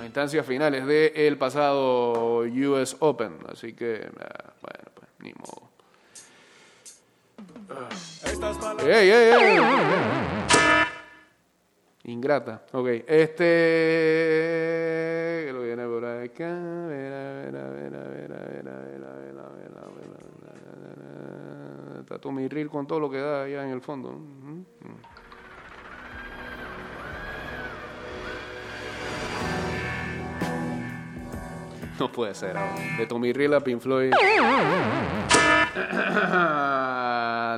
a 0.00 0.04
instancias 0.06 0.46
finales 0.46 0.86
del 0.86 1.36
pasado 1.36 2.38
US 2.38 2.96
Open. 3.00 3.36
Así 3.52 3.74
que, 3.74 4.08
ah, 4.18 4.54
bueno, 4.62 4.90
pues 4.94 5.10
ni 5.18 5.34
modo. 5.34 5.71
¡Ey, 8.84 9.10
ey, 9.10 9.32
ey! 9.34 9.58
Ingrata. 12.04 12.62
Ok. 12.72 12.88
Este. 13.06 13.44
Que 15.46 15.50
lo 15.52 15.62
viene 15.62 15.86
por 15.86 16.04
acá. 16.04 16.48
Vera, 16.88 17.32
vera, 17.34 17.68
vera, 17.70 18.00
vera, 18.00 18.38
vera, 18.40 18.74
vera, 18.82 19.12
vera, 19.22 19.44
vera, 19.56 19.82
vera. 19.96 20.12
Está 22.00 22.18
Tommy 22.18 22.48
Reel 22.48 22.68
con 22.68 22.86
todo 22.86 22.98
lo 23.00 23.08
que 23.10 23.18
da 23.18 23.44
allá 23.44 23.64
en 23.64 23.70
el 23.70 23.80
fondo. 23.80 24.20
No 32.00 32.10
puede 32.10 32.34
ser. 32.34 32.56
De 32.98 33.06
Tommy 33.06 33.32
Reel 33.32 33.54
a 33.54 33.60
Pink 33.60 33.80
Floyd. 33.80 34.12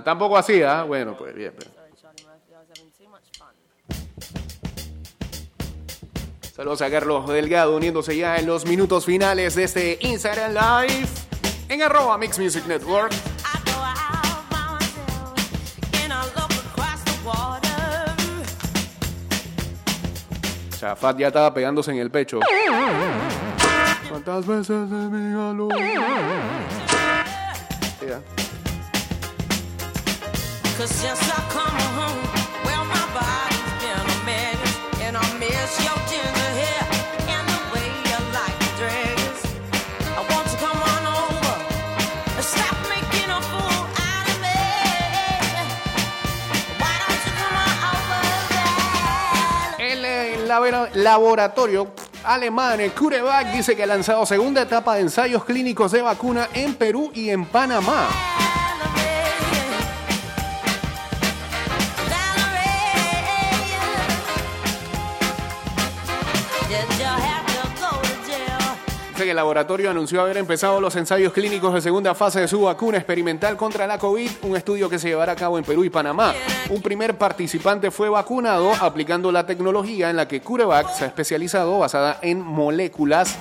Tampoco 0.04 0.36
así, 0.36 0.62
¿ah? 0.62 0.84
Bueno, 0.84 1.16
pues 1.16 1.34
bien. 1.34 1.52
Pero. 1.58 1.70
Saludos 6.54 6.82
a 6.82 6.90
Carlos 6.90 7.26
Delgado 7.26 7.74
uniéndose 7.74 8.16
ya 8.16 8.36
en 8.36 8.46
los 8.46 8.64
minutos 8.64 9.04
finales 9.04 9.56
de 9.56 9.64
este 9.64 9.98
Instagram 10.02 10.52
Live 10.52 11.08
en 11.68 11.82
arroba 11.82 12.16
Mix 12.16 12.38
Music 12.38 12.64
Network. 12.66 13.12
Chafat 20.78 21.18
ya 21.18 21.28
estaba 21.28 21.52
pegándose 21.52 21.90
en 21.90 21.98
el 21.98 22.10
pecho. 22.10 22.38
¿Cuántas 24.08 24.46
veces 24.46 24.88
se 24.88 24.94
me 24.94 25.34
yeah 28.06 28.43
laboratorio 50.94 51.92
alemán 52.24 52.80
eh, 52.80 52.90
CureVac 52.90 53.52
dice 53.52 53.76
que 53.76 53.82
ha 53.82 53.86
lanzado 53.86 54.24
segunda 54.24 54.62
etapa 54.62 54.94
de 54.94 55.02
ensayos 55.02 55.44
clínicos 55.44 55.92
de 55.92 56.02
vacuna 56.02 56.48
en 56.54 56.74
Perú 56.74 57.10
y 57.14 57.30
en 57.30 57.44
Panamá. 57.44 58.08
El 69.30 69.36
laboratorio 69.36 69.90
anunció 69.90 70.20
haber 70.20 70.36
empezado 70.36 70.80
los 70.80 70.96
ensayos 70.96 71.32
clínicos 71.32 71.74
de 71.74 71.80
segunda 71.80 72.14
fase 72.14 72.40
de 72.40 72.48
su 72.48 72.62
vacuna 72.62 72.98
experimental 72.98 73.56
contra 73.56 73.86
la 73.86 73.98
COVID, 73.98 74.30
un 74.42 74.56
estudio 74.56 74.88
que 74.88 74.98
se 74.98 75.08
llevará 75.08 75.32
a 75.32 75.36
cabo 75.36 75.58
en 75.58 75.64
Perú 75.64 75.84
y 75.84 75.90
Panamá. 75.90 76.34
Un 76.70 76.82
primer 76.82 77.16
participante 77.16 77.90
fue 77.90 78.08
vacunado 78.08 78.72
aplicando 78.80 79.32
la 79.32 79.46
tecnología 79.46 80.10
en 80.10 80.16
la 80.16 80.28
que 80.28 80.40
CureVac 80.40 80.92
se 80.92 81.04
ha 81.04 81.06
especializado 81.08 81.78
basada 81.78 82.18
en 82.22 82.40
moléculas 82.40 83.36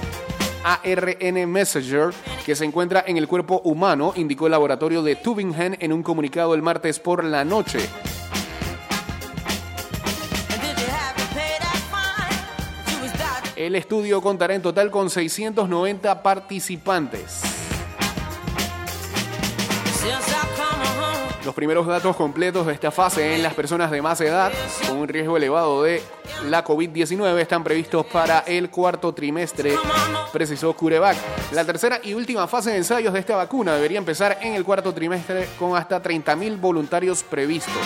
ARN 0.63 1.51
Messenger 1.51 2.13
que 2.45 2.55
se 2.55 2.65
encuentra 2.65 3.03
en 3.05 3.17
el 3.17 3.27
cuerpo 3.27 3.61
humano, 3.63 4.13
indicó 4.15 4.47
el 4.47 4.51
laboratorio 4.51 5.03
de 5.03 5.15
Tübingen 5.15 5.77
en 5.79 5.93
un 5.93 6.03
comunicado 6.03 6.53
el 6.53 6.61
martes 6.61 6.99
por 6.99 7.23
la 7.23 7.43
noche. 7.43 7.79
El 13.63 13.75
estudio 13.75 14.21
contará 14.21 14.55
en 14.55 14.61
total 14.61 14.91
con 14.91 15.09
690 15.09 16.21
participantes. 16.21 17.41
Los 21.45 21.55
primeros 21.55 21.87
datos 21.87 22.13
completos 22.17 22.67
de 22.67 22.73
esta 22.73 22.91
fase 22.91 23.35
en 23.35 23.41
las 23.41 23.53
personas 23.53 23.89
de 23.89 24.01
más 24.01 24.19
edad 24.19 24.51
con 24.85 24.97
un 24.97 25.07
riesgo 25.07 25.37
elevado 25.37 25.81
de 25.83 26.01
la 26.49 26.65
COVID-19 26.65 27.39
están 27.39 27.63
previstos 27.63 28.05
para 28.05 28.39
el 28.39 28.69
cuarto 28.69 29.13
trimestre, 29.13 29.77
precisó 30.33 30.73
CureVac. 30.73 31.15
La 31.53 31.63
tercera 31.63 32.01
y 32.03 32.15
última 32.15 32.47
fase 32.47 32.71
de 32.71 32.77
ensayos 32.77 33.13
de 33.13 33.21
esta 33.21 33.37
vacuna 33.37 33.75
debería 33.75 33.97
empezar 33.97 34.39
en 34.41 34.55
el 34.55 34.65
cuarto 34.65 34.93
trimestre 34.93 35.47
con 35.57 35.77
hasta 35.77 36.03
30.000 36.03 36.59
voluntarios 36.59 37.23
previstos. 37.23 37.81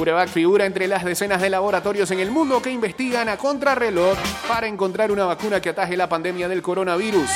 CureVac 0.00 0.30
figura 0.30 0.64
entre 0.64 0.88
las 0.88 1.04
decenas 1.04 1.42
de 1.42 1.50
laboratorios 1.50 2.10
en 2.10 2.20
el 2.20 2.30
mundo 2.30 2.62
que 2.62 2.70
investigan 2.70 3.28
a 3.28 3.36
contrarreloj 3.36 4.16
para 4.48 4.66
encontrar 4.66 5.12
una 5.12 5.26
vacuna 5.26 5.60
que 5.60 5.68
ataje 5.68 5.94
la 5.94 6.08
pandemia 6.08 6.48
del 6.48 6.62
coronavirus. 6.62 7.28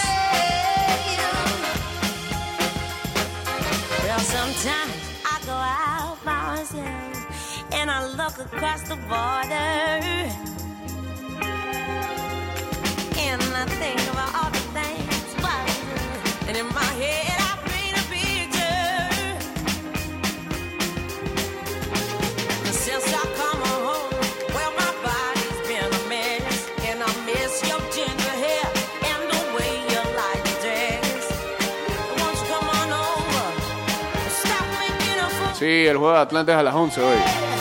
Sí, 35.55 35.87
el 35.87 35.97
juego 35.97 36.15
de 36.15 36.21
Atlanta 36.21 36.53
es 36.53 36.59
a 36.59 36.63
las 36.65 36.75
11 36.75 37.01
hoy. 37.01 37.54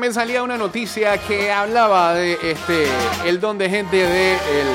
También 0.00 0.14
salía 0.14 0.42
una 0.42 0.56
noticia 0.56 1.18
que 1.18 1.52
hablaba 1.52 2.14
de 2.14 2.32
este 2.42 2.86
el 3.26 3.38
don 3.38 3.58
de 3.58 3.68
gente 3.68 3.98
de 3.98 4.32
el 4.32 4.66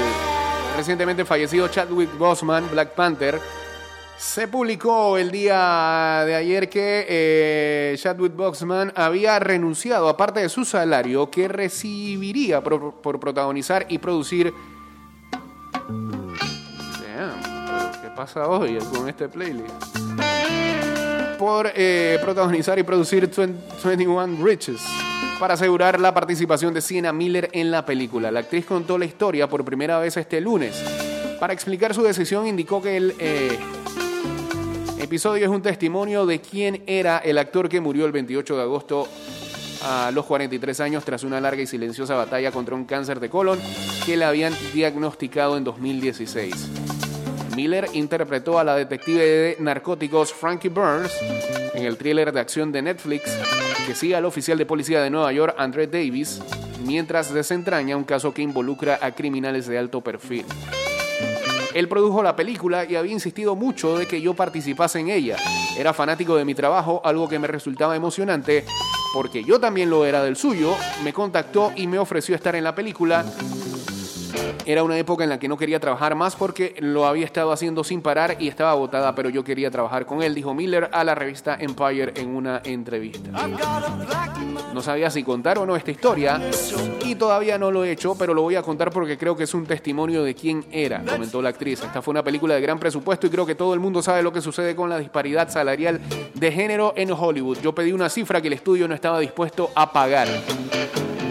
recientemente 0.78 1.26
fallecido 1.26 1.67
Chadwick 1.67 2.15
Boseman, 2.15 2.69
Black 2.69 2.91
Panther. 2.91 3.41
Se 4.19 4.47
publicó 4.47 5.17
el 5.17 5.32
día 5.32 6.21
de 6.28 6.36
ayer 6.36 6.69
que 6.69 7.07
eh, 7.09 7.95
Chadwick 7.97 8.36
Boseman 8.36 8.93
había 8.95 9.39
renunciado 9.39 10.09
a 10.09 10.15
parte 10.15 10.41
de 10.41 10.49
su 10.49 10.63
salario 10.63 11.32
que 11.32 11.47
recibiría 11.47 12.61
por, 12.61 13.19
protagonizar 13.19 13.88
y 13.89 13.97
producir. 13.97 14.53
¿qué 17.99 18.09
pasa 18.15 18.47
hoy 18.47 18.78
con 18.93 19.09
este 19.09 19.28
playlist? 19.28 20.14
Por 21.38 21.72
eh, 21.76 22.18
protagonizar 22.22 22.80
y 22.80 22.84
producir 22.84 23.30
21 23.84 24.44
Riches 24.44 24.82
para 25.40 25.56
asegurar 25.56 26.00
la 26.00 26.14
participación 26.14 26.74
de 26.74 26.82
Sienna 26.82 27.12
Miller 27.12 27.50
en 27.52 27.72
la 27.72 27.86
película. 27.86 28.32
La 28.32 28.42
actriz 28.42 28.66
contó 28.66 28.98
la 28.98 29.06
historia 29.06 29.48
por 29.48 29.66
primera 29.66 30.00
vez 30.00 30.18
este 30.18 30.40
lunes. 30.42 30.82
Para 31.40 31.54
explicar 31.54 31.94
su 31.94 32.04
decisión 32.04 32.48
indicó 32.48 32.82
que 32.82 32.98
el 32.98 33.16
eh, 33.20 33.58
episodio 35.00 35.46
es 35.46 35.52
un 35.52 35.62
testimonio 35.62 36.26
de 36.26 36.40
quién 36.40 36.84
era 36.88 37.18
el 37.18 37.38
actor 37.38 37.70
que 37.70 37.82
murió 37.82 38.06
el 38.06 38.12
28 38.12 38.56
de 38.56 38.62
agosto 38.62 39.08
a 39.84 40.12
los 40.12 40.26
43 40.26 40.80
años 40.80 41.04
tras 41.06 41.24
una 41.24 41.42
larga 41.42 41.62
y 41.62 41.68
silenciosa 41.68 42.16
batalla 42.16 42.52
contra 42.52 42.76
un 42.76 42.86
cáncer 42.86 43.20
de 43.20 43.30
colon 43.30 43.60
que 44.06 44.18
le 44.18 44.26
habían 44.26 44.54
diagnosticado 44.74 45.58
en 45.58 45.64
2016. 45.64 46.95
Miller 47.56 47.88
interpretó 47.93 48.60
a 48.60 48.64
la 48.64 48.76
detective 48.76 49.24
de 49.24 49.58
narcóticos 49.60 50.34
Frankie 50.34 50.70
Burns 50.70 51.12
en 51.74 51.86
el 51.86 51.97
thriller 51.97 52.32
de 52.32 52.39
acción 52.39 52.72
de 52.72 52.82
Netflix 52.82 53.32
que 53.88 53.95
sigue 53.95 54.16
al 54.16 54.26
oficial 54.26 54.58
de 54.58 54.66
policía 54.66 55.01
de 55.01 55.10
Nueva 55.10 55.32
York, 55.32 55.56
Andre 55.58 55.88
Davis, 55.88 56.41
mientras 56.84 57.34
desentraña 57.34 57.95
un 57.95 58.03
caso 58.03 58.34
que 58.34 58.41
involucra 58.41 58.99
a 59.01 59.12
criminales 59.12 59.68
de 59.68 59.78
alto 59.78 60.01
perfil. 60.01 60.45
Él 61.74 61.88
produjo 61.88 62.24
la 62.24 62.36
película 62.36 62.86
y 62.86 62.95
había 62.95 63.12
insistido 63.12 63.56
mucho 63.56 63.97
de 63.97 64.06
que 64.06 64.22
yo 64.22 64.34
participase 64.34 64.99
en 64.99 65.10
ella. 65.10 65.38
Era 65.78 65.93
fanático 65.93 66.36
de 66.36 66.45
mi 66.45 66.56
trabajo, 66.56 67.01
algo 67.03 67.28
que 67.28 67.38
me 67.39 67.47
resultaba 67.47 67.95
emocionante, 67.95 68.66
porque 69.14 69.43
yo 69.43 69.60
también 69.60 69.89
lo 69.89 70.06
era 70.06 70.24
del 70.24 70.36
suyo. 70.36 70.76
Me 71.03 71.14
contactó 71.14 71.74
y 71.76 71.88
me 71.88 71.99
ofreció 71.99 72.36
estar 72.36 72.56
en 72.56 72.64
la 72.64 72.74
película. 72.74 73.26
Era 74.68 74.82
una 74.82 74.97
época 74.97 75.24
en 75.24 75.30
la 75.30 75.38
que 75.38 75.47
no 75.47 75.57
quería 75.57 75.80
trabajar 75.80 76.16
más 76.16 76.36
porque 76.36 76.76
lo 76.80 77.05
había 77.05 77.24
estado 77.24 77.51
haciendo 77.51 77.84
sin 77.84 78.01
parar 78.01 78.38
y 78.39 78.47
estaba 78.47 78.72
agotada, 78.72 79.13
pero 79.13 79.30
yo 79.30 79.43
quería 79.43 79.70
trabajar 79.70 80.07
con 80.07 80.24
él, 80.24 80.34
dijo 80.34 80.55
Miller 80.55 80.89
a 80.91 81.03
la 81.03 81.13
revista 81.13 81.55
Empire 81.59 82.13
en 82.16 82.36
una 82.36 82.61
entrevista. 82.63 83.30
No 84.74 84.82
sabía 84.82 85.11
si 85.11 85.24
contar 85.24 85.59
o 85.59 85.68
no 85.68 85.76
esta 85.76 85.91
historia 85.91 86.41
y 87.03 87.13
todavía 87.13 87.59
no 87.59 87.70
lo 87.70 87.84
he 87.84 87.91
hecho, 87.91 88.16
pero 88.18 88.34
lo 88.34 88.41
voy 88.41 88.55
a 88.55 88.63
contar 88.63 88.89
porque 88.89 89.20
creo 89.20 89.38
que 89.38 89.43
es 89.43 89.53
un 89.53 89.68
testimonio 89.68 90.24
de 90.24 90.34
quién 90.34 90.66
era, 90.72 91.03
comentó 91.03 91.43
la 91.43 91.49
actriz. 91.49 91.84
Esta 91.84 92.01
fue 92.01 92.11
una 92.13 92.24
película 92.24 92.55
de 92.55 92.61
gran 92.61 92.80
presupuesto 92.80 93.28
y 93.28 93.30
creo 93.30 93.45
que 93.45 93.53
todo 93.53 93.76
el 93.76 93.80
mundo 93.80 94.01
sabe 94.01 94.24
lo 94.24 94.34
que 94.34 94.41
sucede 94.41 94.76
con 94.76 94.89
la 94.89 94.97
disparidad 94.97 95.47
salarial 95.47 96.01
de 96.34 96.51
género 96.51 96.93
en 96.95 97.11
Hollywood. 97.11 97.59
Yo 97.59 97.76
pedí 97.76 97.91
una 97.91 98.09
cifra 98.09 98.41
que 98.41 98.47
el 98.47 98.53
estudio 98.53 98.88
no 98.88 98.95
estaba 98.95 99.20
dispuesto 99.20 99.70
a 99.76 99.91
pagar. 99.91 100.28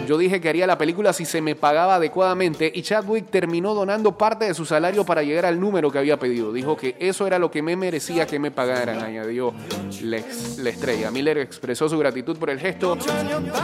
Yo 0.05 0.17
dije 0.17 0.39
que 0.39 0.49
haría 0.49 0.67
la 0.67 0.77
película 0.77 1.13
si 1.13 1.25
se 1.25 1.41
me 1.41 1.55
pagaba 1.55 1.95
adecuadamente 1.95 2.71
y 2.73 2.81
Chadwick 2.81 3.29
terminó 3.29 3.73
donando 3.73 4.17
parte 4.17 4.45
de 4.45 4.53
su 4.53 4.65
salario 4.65 5.03
para 5.03 5.23
llegar 5.23 5.45
al 5.45 5.59
número 5.59 5.91
que 5.91 5.97
había 5.97 6.17
pedido. 6.17 6.53
Dijo 6.53 6.77
que 6.77 6.95
eso 6.99 7.25
era 7.25 7.39
lo 7.39 7.49
que 7.49 7.61
me 7.61 7.75
merecía 7.75 8.27
que 8.27 8.39
me 8.39 8.51
pagaran, 8.51 9.01
añadió 9.01 9.53
la, 10.01 10.17
estrella. 10.17 11.11
Miller 11.11 11.39
expresó 11.39 11.89
su 11.89 11.97
gratitud 11.97 12.37
por 12.37 12.49
el 12.49 12.59
gesto 12.59 12.97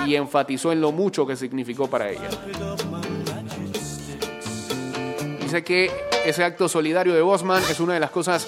y 0.07 0.15
enfatizó 0.15 0.71
en 0.71 0.81
lo 0.81 0.91
mucho 0.91 1.27
que 1.27 1.35
significó 1.35 1.87
para 1.87 2.09
ella. 2.09 2.29
Dice 5.41 5.63
que 5.63 5.91
ese 6.25 6.43
acto 6.43 6.69
solidario 6.69 7.13
de 7.13 7.21
Bosman 7.21 7.63
es 7.69 7.79
una 7.79 7.93
de 7.93 7.99
las 7.99 8.11
cosas 8.11 8.47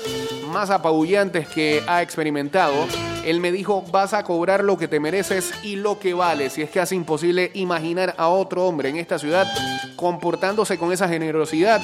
más 0.52 0.70
apabullantes 0.70 1.48
que 1.48 1.84
ha 1.88 2.02
experimentado. 2.02 2.74
Él 3.26 3.40
me 3.40 3.52
dijo, 3.52 3.84
vas 3.92 4.14
a 4.14 4.24
cobrar 4.24 4.64
lo 4.64 4.78
que 4.78 4.88
te 4.88 5.00
mereces 5.00 5.52
y 5.64 5.78
lo 5.78 5.98
que 6.00 6.14
vales. 6.14 6.58
Y 6.58 6.62
es 6.62 6.70
casi 6.70 6.96
imposible 6.96 7.52
imaginar 7.54 8.14
a 8.18 8.28
otro 8.28 8.66
hombre 8.66 8.90
en 8.90 8.98
esta 8.98 9.18
ciudad 9.18 9.48
comportándose 9.96 10.78
con 10.78 10.92
esa 10.92 11.08
generosidad 11.08 11.82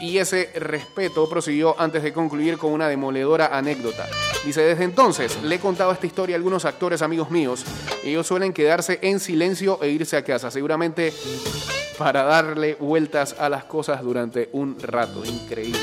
y 0.00 0.18
ese 0.18 0.50
respeto, 0.54 1.28
prosiguió 1.28 1.78
antes 1.78 2.02
de 2.02 2.12
concluir 2.12 2.58
con 2.58 2.72
una 2.72 2.88
demoledora 2.88 3.56
anécdota. 3.56 4.08
Dice, 4.44 4.62
desde 4.62 4.84
entonces 4.84 5.42
le 5.42 5.56
he 5.56 5.58
contado 5.58 5.92
esta 5.92 6.06
historia 6.06 6.36
a 6.36 6.38
algunos 6.38 6.64
actores 6.64 7.02
amigos 7.02 7.30
míos. 7.30 7.64
Ellos 8.02 8.26
suelen 8.26 8.52
quedarse 8.52 8.98
en 9.02 9.20
silencio 9.20 9.78
e 9.82 9.90
irse 9.90 10.16
a 10.16 10.24
casa. 10.24 10.50
Seguramente 10.50 11.12
para 12.00 12.22
darle 12.22 12.76
vueltas 12.76 13.36
a 13.38 13.50
las 13.50 13.64
cosas 13.64 14.00
durante 14.00 14.48
un 14.52 14.80
rato. 14.80 15.22
Increíble. 15.30 15.80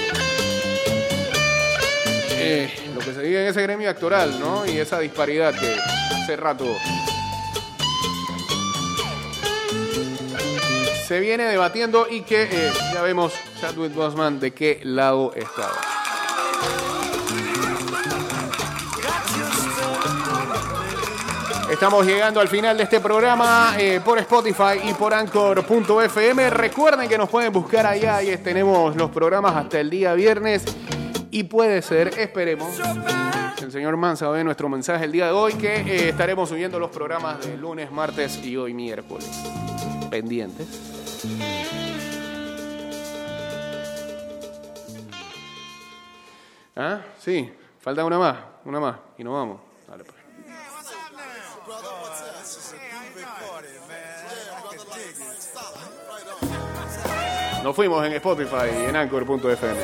Eh, 2.31 2.91
lo 2.93 2.99
que 2.99 3.13
se 3.13 3.21
vive 3.21 3.41
en 3.41 3.47
ese 3.47 3.61
gremio 3.61 3.89
actoral, 3.89 4.39
¿no? 4.39 4.65
Y 4.65 4.77
esa 4.77 4.99
disparidad 4.99 5.53
que 5.53 5.75
hace 6.15 6.35
rato 6.35 6.65
se 11.07 11.19
viene 11.21 11.45
debatiendo 11.45 12.05
y 12.09 12.21
que 12.21 12.43
eh, 12.43 12.71
ya 12.93 13.01
vemos 13.01 13.33
Chadwick 13.61 13.93
Boseman 13.93 14.39
de 14.39 14.51
qué 14.51 14.81
lado 14.83 15.33
estaba. 15.35 15.77
Estamos 21.69 22.05
llegando 22.05 22.39
al 22.39 22.47
final 22.47 22.77
de 22.77 22.83
este 22.83 23.01
programa 23.01 23.75
eh, 23.77 23.99
por 24.03 24.17
Spotify 24.19 24.79
y 24.85 24.93
por 24.93 25.13
Anchor.fm. 25.13 26.49
Recuerden 26.49 27.09
que 27.09 27.17
nos 27.17 27.27
pueden 27.27 27.51
buscar 27.51 27.85
allá 27.85 28.23
y 28.23 28.37
tenemos 28.37 28.95
los 28.95 29.11
programas 29.11 29.53
hasta 29.53 29.81
el 29.81 29.89
día 29.89 30.13
viernes. 30.13 30.63
Y 31.29 31.43
puede 31.43 31.81
ser, 31.81 32.17
esperemos, 32.19 32.79
el 33.61 33.71
señor 33.71 33.97
Mansa 33.97 34.29
ve 34.29 34.45
nuestro 34.45 34.69
mensaje 34.69 35.03
el 35.03 35.11
día 35.11 35.25
de 35.25 35.31
hoy, 35.33 35.55
que 35.55 35.75
eh, 35.81 36.09
estaremos 36.09 36.47
subiendo 36.47 36.79
los 36.79 36.89
programas 36.89 37.45
de 37.45 37.57
lunes, 37.57 37.91
martes 37.91 38.41
y 38.45 38.55
hoy 38.55 38.73
miércoles. 38.73 39.29
Pendientes. 40.09 40.67
¿Ah? 46.77 47.01
Sí, 47.19 47.51
falta 47.81 48.05
una 48.05 48.17
más, 48.17 48.37
una 48.63 48.79
más, 48.79 48.95
y 49.17 49.23
nos 49.25 49.33
vamos. 49.33 49.66
Nos 57.67 57.75
fuimos 57.75 58.01
en 58.05 58.13
Spotify 58.13 58.69
y 58.81 58.85
en 58.85 58.95
Anchor.fm. 58.95 59.77